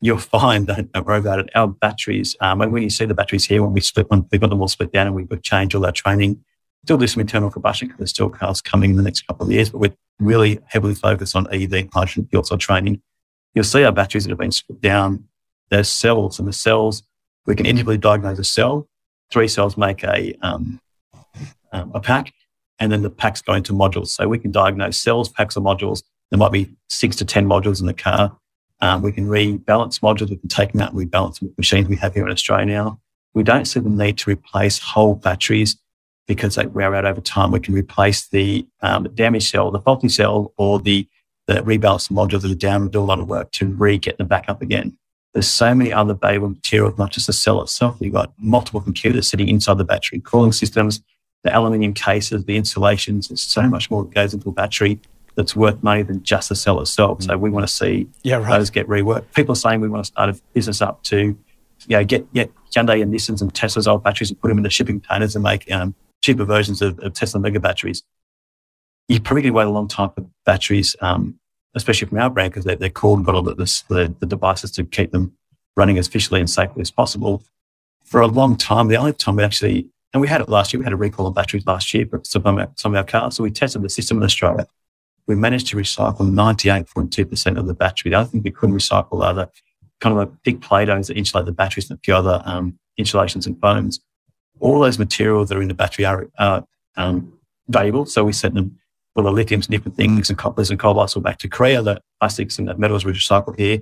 [0.00, 1.50] you'll find that don't worry about it.
[1.54, 4.50] Our batteries, um, when you see the batteries here, when we split, when we've got
[4.50, 6.44] them all split down and we've changed all our training,
[6.84, 9.52] still do some internal combustion because there's still cars coming in the next couple of
[9.52, 13.00] years, but we're really heavily focused on EV hydrogen fuel cell training.
[13.54, 15.24] You'll see our batteries that have been split down.
[15.70, 17.02] There's cells, and the cells,
[17.46, 18.88] we can individually diagnose a cell.
[19.30, 20.80] Three cells make a, um,
[21.72, 22.32] um, a pack,
[22.78, 24.08] and then the packs go into modules.
[24.08, 26.02] So we can diagnose cells, packs, or modules.
[26.30, 28.36] There might be six to 10 modules in the car
[28.80, 30.30] um, we can rebalance modules.
[30.30, 33.00] We can take them out and rebalance machines we have here in Australia now.
[33.34, 35.76] We don't see the need to replace whole batteries
[36.28, 37.50] because they wear out over time.
[37.50, 41.08] We can replace the um, damaged cell, the faulty cell, or the,
[41.46, 44.28] the rebalance modules that are down and do a lot of work to re-get them
[44.28, 44.96] back up again.
[45.32, 47.96] There's so many other valuable materials, not just the cell itself.
[48.00, 51.02] You've got multiple computers sitting inside the battery, cooling systems,
[51.44, 53.28] the aluminium cases, the insulations.
[53.28, 55.00] There's so much more that goes into a battery
[55.34, 57.22] that's worth money than just the cell itself.
[57.22, 58.58] So we want to see yeah, right.
[58.58, 59.32] those get reworked.
[59.34, 61.38] People are saying we want to start a business up to, you
[61.88, 65.00] know, get, get Hyundai and Nissans and Tesla's old batteries and put them into shipping
[65.00, 68.02] containers and make um, cheaper versions of, of, Tesla mega batteries.
[69.08, 71.38] You're probably going to wait a long time for batteries, um,
[71.74, 74.70] especially from our brand, because they're, they're cooled and got all the, the, the devices
[74.72, 75.32] to keep them
[75.76, 77.42] running as efficiently and safely as possible.
[78.04, 80.80] For a long time, the only time we actually, and we had it last year,
[80.80, 83.04] we had a recall on batteries last year for some of our, some of our
[83.04, 83.36] cars.
[83.36, 84.66] So we tested the system in Australia
[85.28, 88.10] we managed to recycle 98.2% of the battery.
[88.10, 89.50] The other thing we couldn't recycle are the
[90.00, 93.46] kind of like big Play-Dohs that insulate the batteries and a few other um, insulations
[93.46, 94.00] and foams.
[94.60, 96.64] All those materials that are in the battery are, are
[96.96, 97.32] um,
[97.68, 98.06] valuable.
[98.06, 98.78] So we sent them
[99.14, 101.82] all the lithiums and different things and coppers and cobalts back to Korea.
[101.82, 103.80] The plastics and the metals were recycled here.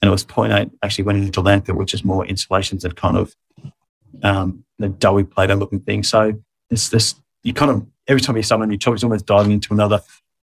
[0.00, 3.34] And it was 0.8 actually went into landfill, which is more insulations and kind of
[4.22, 6.02] um, the doughy Play-Doh looking thing.
[6.02, 9.52] So it's this, you kind of, every time you someone you talk, it's almost diving
[9.52, 10.00] into another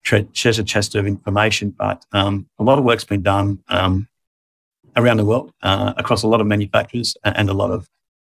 [0.03, 1.71] treasure chest of information.
[1.71, 4.09] But um, a lot of work's been done um,
[4.97, 7.89] around the world uh, across a lot of manufacturers and a lot of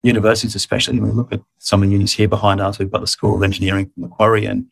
[0.04, 2.80] universities, especially when we look at some of the unis here behind us.
[2.80, 4.68] We've got the School of Engineering from Macquarie and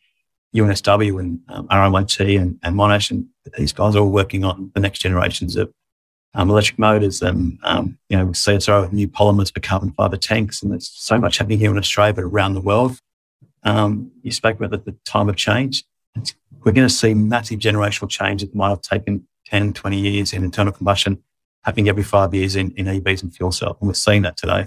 [0.54, 3.26] UNSW and um, RMIT and, and, Monash, and
[3.56, 5.72] these guys are all working on the next generations of
[6.34, 10.72] um, electric motors and um, you know CSIRO new polymers for carbon fiber tanks, and
[10.72, 12.98] there's so much happening here in Australia, but around the world.
[13.64, 15.84] Um, you spoke about the, the time of change
[16.64, 20.44] we're going to see massive generational change that might have taken 10, 20 years in
[20.44, 21.22] internal combustion
[21.64, 23.76] happening every five years in, in EVs and fuel cells.
[23.80, 24.66] And we're seeing that today.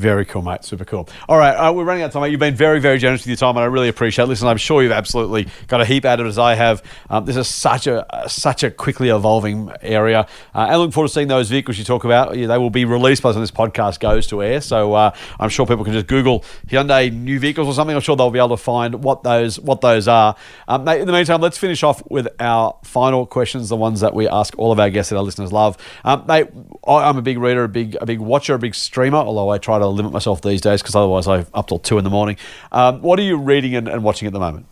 [0.00, 0.64] Very cool, mate.
[0.64, 1.06] Super cool.
[1.28, 2.22] All right, uh, we're running out of time.
[2.22, 2.30] Mate.
[2.30, 4.28] You've been very, very generous with your time, and I really appreciate it.
[4.28, 6.82] Listen, I'm sure you've absolutely got a heap out of it as I have.
[7.10, 10.20] Um, this is such a uh, such a quickly evolving area,
[10.54, 12.34] uh, and I look forward to seeing those vehicles you talk about.
[12.34, 14.62] Yeah, they will be released by the time this podcast goes to air.
[14.62, 17.94] So uh, I'm sure people can just Google Hyundai new vehicles or something.
[17.94, 20.34] I'm sure they'll be able to find what those what those are.
[20.66, 24.14] Um, mate, in the meantime, let's finish off with our final questions, the ones that
[24.14, 25.76] we ask all of our guests that our listeners love.
[26.06, 26.46] Um, mate,
[26.88, 29.18] I'm a big reader, a big a big watcher, a big streamer.
[29.18, 32.04] Although I try to limit myself these days because otherwise I'm up till two in
[32.04, 32.36] the morning.
[32.72, 34.66] Um, what are you reading and, and watching at the moment?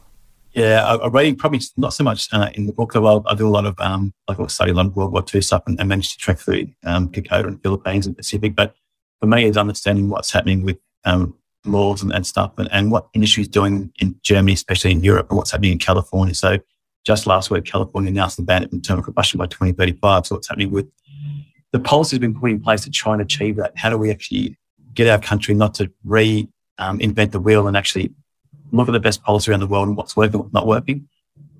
[0.52, 3.46] Yeah, I, am reading probably not so much uh, in the book, though I, do
[3.46, 5.78] a lot of, um, like I study a lot of World War II stuff and,
[5.78, 8.56] and managed to track through um, Kokoda and Philippines and Pacific.
[8.56, 8.74] But
[9.20, 13.08] for me, it's understanding what's happening with um, laws and, and stuff and, and what
[13.14, 16.34] industry is doing in Germany, especially in Europe, and what's happening in California.
[16.34, 16.58] So
[17.04, 20.26] just last week, California announced the ban of internal combustion by 2035.
[20.26, 20.90] So what's happening with
[21.72, 23.72] the policies been put in place to try and achieve that?
[23.76, 24.56] How do we actually
[24.94, 28.12] get our country not to reinvent um, the wheel and actually
[28.72, 31.08] look at the best policy around the world and what's working, what's not working?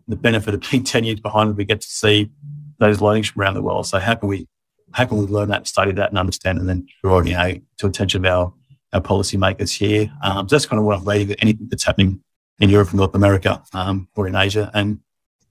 [0.06, 2.30] The benefit of being 10 years behind, we get to see
[2.78, 3.86] those learnings from around the world.
[3.86, 4.48] So how can we
[4.92, 7.86] how can we learn that, study that, and understand, and then draw you know to
[7.86, 8.54] attention of our
[8.92, 10.10] our policymakers here?
[10.22, 11.36] Um, so that's kind of what I'm reading.
[11.40, 12.22] Anything that's happening
[12.58, 15.00] in Europe and North America um, or in Asia, and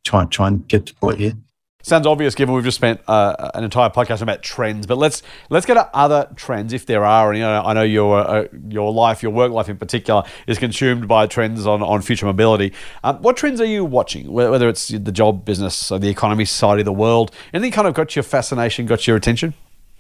[0.03, 1.33] try try and get to point here.
[1.83, 5.65] Sounds obvious given we've just spent uh, an entire podcast about trends, but let's let's
[5.65, 7.29] get to other trends if there are.
[7.29, 10.57] And you know, I know your uh, your life, your work life in particular, is
[10.57, 12.73] consumed by trends on, on future mobility.
[13.03, 14.29] Um, what trends are you watching?
[14.31, 17.93] Whether it's the job business or the economy side of the world, anything kind of
[17.93, 19.53] got your fascination, got your attention?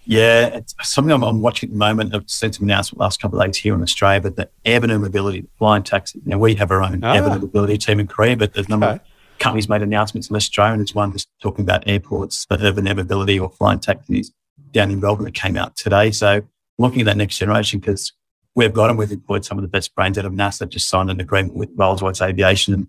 [0.03, 2.15] Yeah, it's something I'm, I'm, watching at the moment.
[2.15, 5.45] I've seen some announcements last couple of days here in Australia, but the Avenue Mobility,
[5.57, 6.21] flying taxi.
[6.25, 7.13] Now we have our own ah.
[7.13, 9.03] Avenue Mobility team in Korea, but there's a number okay.
[9.39, 12.95] Companies made announcements in Australia, and there's one that's talking about airports for urban air
[12.95, 14.31] mobility or flying taxis
[14.71, 16.11] down in Melbourne that came out today.
[16.11, 16.41] So
[16.77, 18.13] looking at that next generation, because
[18.55, 21.09] we've got them, we've employed some of the best brains out of NASA, just signed
[21.09, 22.87] an agreement with Rolls-Royce Aviation, and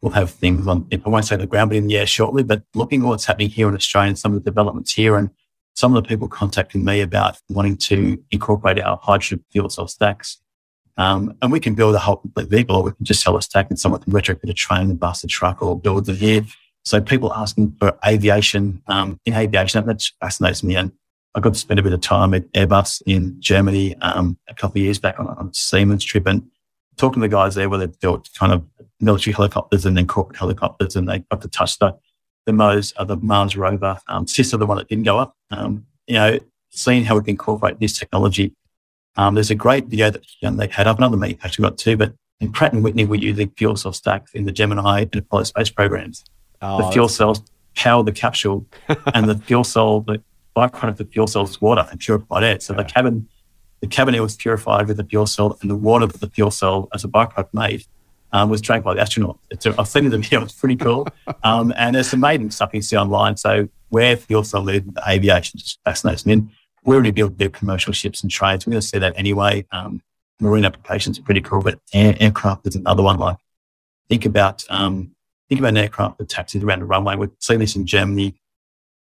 [0.00, 2.42] we'll have things on, if I won't say the ground, but in the air shortly,
[2.42, 5.30] but looking at what's happening here in Australia and some of the developments here and
[5.74, 10.40] some of the people contacting me about wanting to incorporate our hydrogen fuel cell stacks
[11.00, 13.40] um, and we can build a whole complete vehicle, or we can just sell a
[13.40, 16.44] stack and someone can retrofit a train, a bus, a truck, or build the here.
[16.84, 20.76] So people asking for aviation, um, in aviation, that fascinates me.
[20.76, 20.92] And
[21.34, 24.78] I got to spend a bit of time at Airbus in Germany um, a couple
[24.78, 26.46] of years back on, on a Siemens trip and
[26.98, 28.62] talking to the guys there where they built kind of
[29.00, 31.96] military helicopters and then corporate helicopters and they got to touch the,
[32.44, 35.34] the MOS, uh, the Mars rover, um, sister, the one that didn't go up.
[35.50, 36.38] Um, you know,
[36.68, 38.54] seeing how we can incorporate this technology
[39.16, 42.14] um, there's a great video that they had up, another me actually got two, but
[42.40, 45.70] in Pratt and Whitney were using fuel cell stacks in the Gemini and Apollo space
[45.70, 46.24] programs.
[46.62, 47.42] Oh, the fuel cells
[47.76, 48.66] power the capsule,
[49.14, 50.22] and the fuel cell, the
[50.56, 52.60] byproduct of the fuel cell is water and purified air.
[52.60, 52.82] So yeah.
[52.82, 53.28] the cabin,
[53.80, 56.50] the cabin air was purified with the fuel cell, and the water that the fuel
[56.50, 57.84] cell as a byproduct made
[58.32, 59.38] um, was drank by the astronaut.
[59.50, 61.06] It's a, I've seen the video; it's pretty cool.
[61.42, 63.36] Um, and there's some maiden stuff you see online.
[63.36, 66.46] So where fuel cell led aviation just fascinates me
[66.84, 68.66] we already build big commercial ships and trades.
[68.66, 69.66] We're going to see that anyway.
[69.70, 70.02] Um,
[70.40, 73.18] marine applications are pretty cool, but air, aircraft is another one.
[73.18, 73.36] Like
[74.08, 75.14] think about um,
[75.48, 77.16] think about an aircraft that taxis around the runway.
[77.16, 78.34] We've seen this in Germany,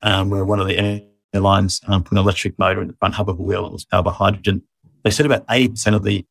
[0.02, 3.30] um, where one of the airlines um, put an electric motor in the front hub
[3.30, 4.64] of a wheel and was powered by hydrogen.
[5.04, 6.26] They said about eighty percent of the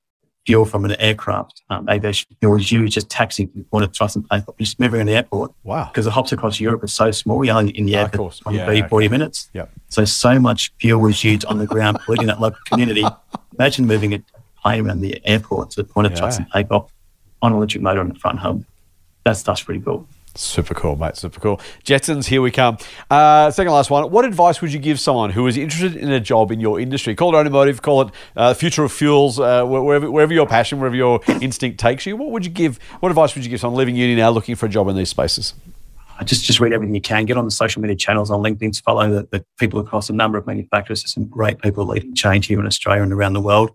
[0.49, 4.17] fuel from an aircraft, um, aviation fuel is used just taxiing from point of thrust
[4.17, 5.53] and plane, just moving around the airport.
[5.63, 5.91] Wow.
[5.93, 8.57] Because the hops across Europe are so small, you're only in the air for 20,
[8.57, 8.89] yeah, 30, okay.
[8.89, 9.51] 40 minutes.
[9.53, 9.71] Yep.
[9.91, 13.05] So, so much fuel was used on the ground, polluting that local community.
[13.59, 14.23] Imagine moving a
[14.63, 16.19] plane around the airport to the point of yeah.
[16.19, 16.91] thrust and takeoff
[17.43, 18.65] on an electric motor on the front hub.
[19.27, 20.09] That stuff's pretty cool.
[20.35, 21.17] Super cool, mate.
[21.17, 21.61] Super cool.
[21.85, 22.79] Jetsons, here we come.
[23.11, 24.11] Uh, second last one.
[24.11, 27.15] What advice would you give someone who is interested in a job in your industry?
[27.15, 30.95] Call it automotive, call it uh, future of fuels, uh, wherever, wherever your passion, wherever
[30.95, 32.17] your instinct takes you.
[32.17, 32.79] What would you give?
[33.01, 35.09] What advice would you give someone leaving uni now, looking for a job in these
[35.09, 35.55] spaces?
[36.25, 37.25] Just just read everything you can.
[37.25, 38.77] Get on the social media channels on LinkedIn.
[38.77, 41.03] To follow the, the people across a number of manufacturers.
[41.03, 43.71] There's some great people leading change here in Australia and around the world.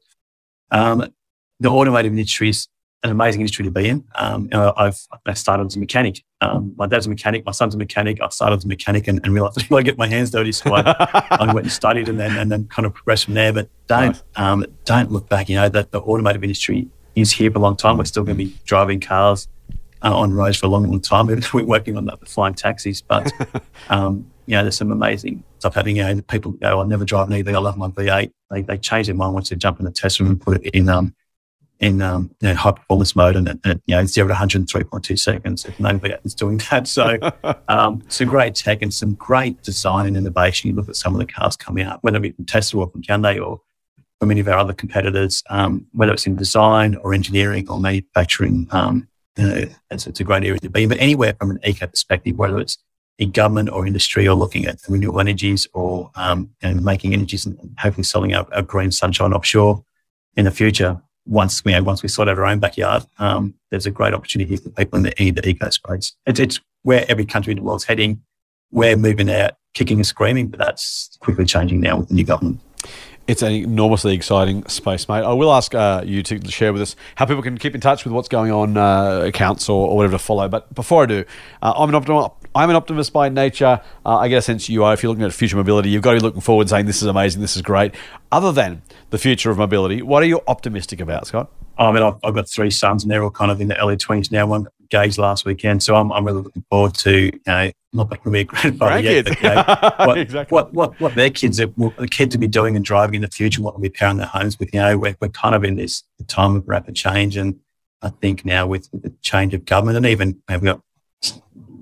[0.72, 1.14] Um,
[1.60, 2.68] the automotive industry is
[3.04, 4.04] an amazing industry to be in.
[4.16, 6.24] Um, I've I started as a mechanic.
[6.40, 7.46] Um, my dad's a mechanic.
[7.46, 8.22] My son's a mechanic.
[8.22, 10.82] I started as a mechanic and, and realized I get my hands dirty, so I,
[11.32, 13.52] I, went and studied and then and then kind of progressed from there.
[13.52, 14.24] But don't nice.
[14.38, 15.50] um, don't look back.
[15.50, 17.98] You know that the automotive industry is here for a long time.
[17.98, 19.48] We're still going to be driving cars
[20.02, 21.28] uh, on roads for a long, long time.
[21.54, 23.32] We're working on that flying taxis, but
[23.90, 25.98] um, you know, there's some amazing stuff happening.
[25.98, 27.50] You know, people go, "I'll never drive an EV.
[27.50, 30.26] I love my V8." They they change their mind once they jump in the Tesla
[30.26, 31.14] and put it in um,
[31.80, 35.66] in um, you know, high performance mode and, and, you know zero to 103.2 seconds.
[35.66, 37.18] If nobody is doing that, so
[37.68, 40.70] um, some great tech and some great design and innovation.
[40.70, 42.90] You look at some of the cars coming out, whether it be from Tesla or
[42.90, 43.62] from Hyundai or
[44.20, 48.68] from many of our other competitors, um, whether it's in design or engineering or manufacturing.
[48.72, 49.08] Um,
[49.38, 50.86] you know, it's, it's, a great area to be.
[50.86, 52.78] But anywhere from an eco perspective, whether it's
[53.18, 58.04] in government or industry or looking at renewable energies or um, making energies and hopefully
[58.04, 59.84] selling our, our green sunshine offshore
[60.36, 63.86] in the future once you know, once we sort out our own backyard, um, there's
[63.86, 66.14] a great opportunity for people in the, in the eco space.
[66.26, 68.22] It's, it's where every country in the world's heading.
[68.72, 72.60] We're moving out, kicking and screaming, but that's quickly changing now with the new government.
[73.26, 75.24] It's an enormously exciting space, mate.
[75.24, 78.04] I will ask uh, you to share with us how people can keep in touch
[78.04, 80.50] with what's going on, uh, accounts or, or, whatever to follow.
[80.50, 81.24] But before I do,
[81.62, 82.32] uh, I'm an optimist.
[82.56, 83.82] I'm an optimist by nature.
[84.06, 84.94] Uh, I get a sense you are.
[84.94, 87.08] If you're looking at future mobility, you've got to be looking forward, saying this is
[87.08, 87.96] amazing, this is great.
[88.32, 91.50] Other than the future of mobility, what are you optimistic about, Scott?
[91.78, 93.98] I mean, I've, I've got three sons, and they're all kind of in the early
[93.98, 94.46] twenties now.
[94.46, 98.22] One engaged last weekend, so I'm, I'm really looking forward to you know not being
[98.24, 100.56] to be a grandfather yet, but you know, what, exactly.
[100.56, 103.22] what, what what their kids are, what the kids will be doing and driving in
[103.22, 104.72] the future, what they'll be powering their homes with.
[104.74, 107.60] You know, we're, we're kind of in this time of rapid change, and
[108.04, 110.82] I think now with, with the change of government, and even we've got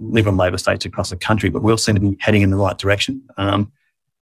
[0.02, 2.58] Liberal and Labor states across the country, but we'll seem to be heading in the
[2.58, 3.22] right direction.
[3.38, 3.72] Um,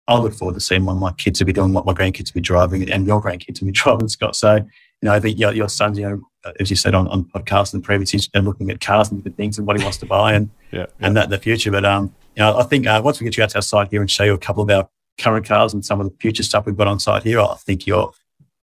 [0.08, 2.40] I look forward to seeing what my kids will be doing, what my grandkids will
[2.40, 4.36] be driving, and your grandkids will be driving, Scott.
[4.36, 4.66] So, you
[5.04, 6.22] know, I think your, your sons, you know,
[6.60, 9.58] as you said on, on podcasts and previous, he's looking at cars and different things
[9.58, 10.86] and what he wants to buy and yeah, yeah.
[11.00, 11.72] and that in the future.
[11.72, 13.90] But um, you know, I think uh, once we get you out to our site
[13.90, 16.44] here and show you a couple of our current cars and some of the future
[16.44, 18.12] stuff we've got on site here, I think your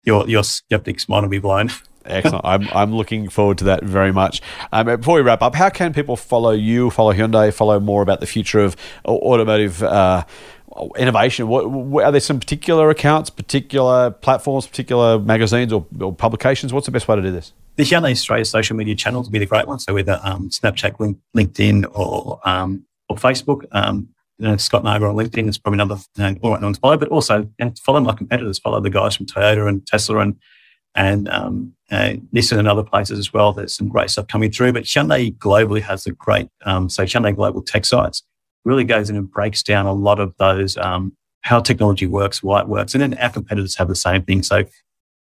[0.04, 1.70] your your skeptics mind will be blown.
[2.06, 2.46] Excellent.
[2.46, 4.42] I'm, I'm looking forward to that very much.
[4.72, 8.20] Um, before we wrap up, how can people follow you, follow Hyundai, follow more about
[8.20, 8.76] the future of
[9.06, 10.24] automotive uh,
[10.98, 11.48] innovation?
[11.48, 16.74] What, what, are there some particular accounts, particular platforms, particular magazines or, or, publications?
[16.74, 17.54] What's the best way to do this?
[17.76, 19.80] The Hyundai Australia social media channels would be the great one.
[19.80, 23.66] So either um, Snapchat, LinkedIn, or um, or Facebook.
[23.72, 26.74] Um, you know, Scott Nargar on LinkedIn is probably another you know, all right one
[26.74, 30.20] to follow, but also and follow my competitors, follow the guys from Toyota and Tesla
[30.20, 30.38] and
[30.94, 33.54] and um, uh, Nissan and other places as well.
[33.54, 34.74] There's some great stuff coming through.
[34.74, 38.24] But Hyundai globally has a great, um, so Hyundai Global Tech Sites
[38.64, 42.62] really goes in and breaks down a lot of those um, how technology works, why
[42.62, 44.42] it works, and then our competitors have the same thing.
[44.42, 44.66] So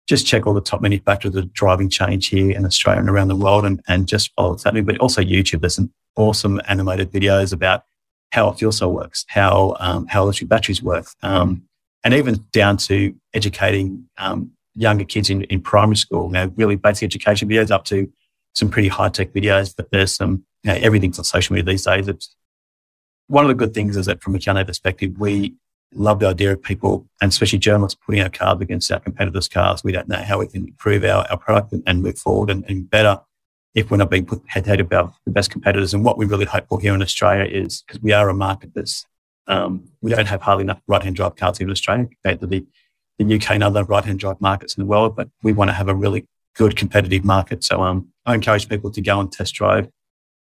[0.07, 3.29] just check all the top manufacturers that are driving change here in Australia and around
[3.29, 4.85] the world, and and just follow what's happening.
[4.85, 7.85] But also YouTube, there's some awesome animated videos about
[8.33, 11.63] how a fuel cell works, how um, how electric batteries work, um,
[12.03, 17.07] and even down to educating um, younger kids in, in primary school, know, really basic
[17.07, 18.11] education videos up to
[18.55, 19.75] some pretty high tech videos.
[19.77, 22.09] But there's some, you know, everything's on social media these days.
[22.09, 22.35] It's,
[23.27, 25.55] one of the good things is that from a Hyundai perspective, we
[25.95, 29.83] love the idea of people, and especially journalists, putting our cars against our competitors' cars.
[29.85, 32.65] We don't know how we can improve our, our product and, and move forward and,
[32.69, 33.21] and, better
[33.75, 35.95] if we're not being put head to head about the best competitors.
[35.95, 38.73] And what we really hope for here in Australia is because we are a market
[38.75, 39.07] that's
[39.47, 42.67] um, we don't have hardly enough right-hand drive cars here in Australia compared to the
[43.19, 45.89] the UK and other right-hand drive markets in the world, but we want to have
[45.89, 47.65] a really good competitive market.
[47.65, 49.89] So um, I encourage people to go and test drive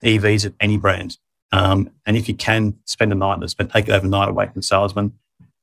[0.04, 1.18] EVs of any brand.
[1.52, 4.62] Um, and if you can spend a night, spend take it overnight away from the
[4.62, 5.12] salesman,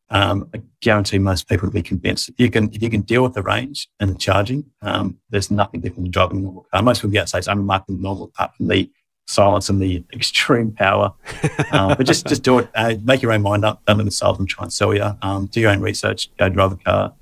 [0.10, 2.30] um, I guarantee most people will be convinced.
[2.30, 5.52] If you can, if you can deal with the range and the charging, um, there's
[5.52, 6.82] nothing different than driving a normal car.
[6.82, 8.90] Most people get say it's unremarkably normal apart from the
[9.28, 11.14] silence and the extreme power.
[11.72, 12.70] Um, but just just do it.
[12.74, 13.86] Uh, make your own mind up.
[13.86, 15.16] Don't let the salesman try and sell you.
[15.22, 16.30] Um, do your own research.
[16.38, 17.14] Go drive a car,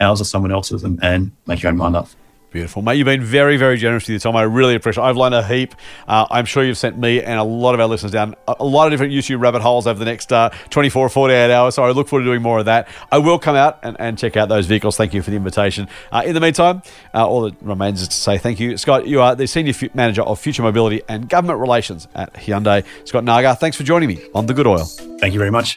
[0.00, 2.08] ours or someone else's, and, and make your own mind up.
[2.54, 2.94] Beautiful, mate.
[2.94, 4.36] You've been very, very generous with your time.
[4.36, 5.06] I really appreciate it.
[5.08, 5.74] I've learned a heap.
[6.06, 8.86] Uh, I'm sure you've sent me and a lot of our listeners down a lot
[8.86, 11.74] of different YouTube rabbit holes over the next uh, 24 or 48 hours.
[11.74, 12.86] So I look forward to doing more of that.
[13.10, 14.96] I will come out and, and check out those vehicles.
[14.96, 15.88] Thank you for the invitation.
[16.12, 16.82] Uh, in the meantime,
[17.12, 18.76] uh, all that remains is to say thank you.
[18.76, 22.84] Scott, you are the Senior F- Manager of Future Mobility and Government Relations at Hyundai.
[23.04, 24.84] Scott Nargar, thanks for joining me on The Good Oil.
[25.18, 25.76] Thank you very much.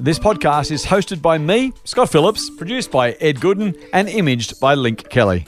[0.00, 4.74] This podcast is hosted by me, Scott Phillips, produced by Ed Gooden, and imaged by
[4.74, 5.46] Link Kelly.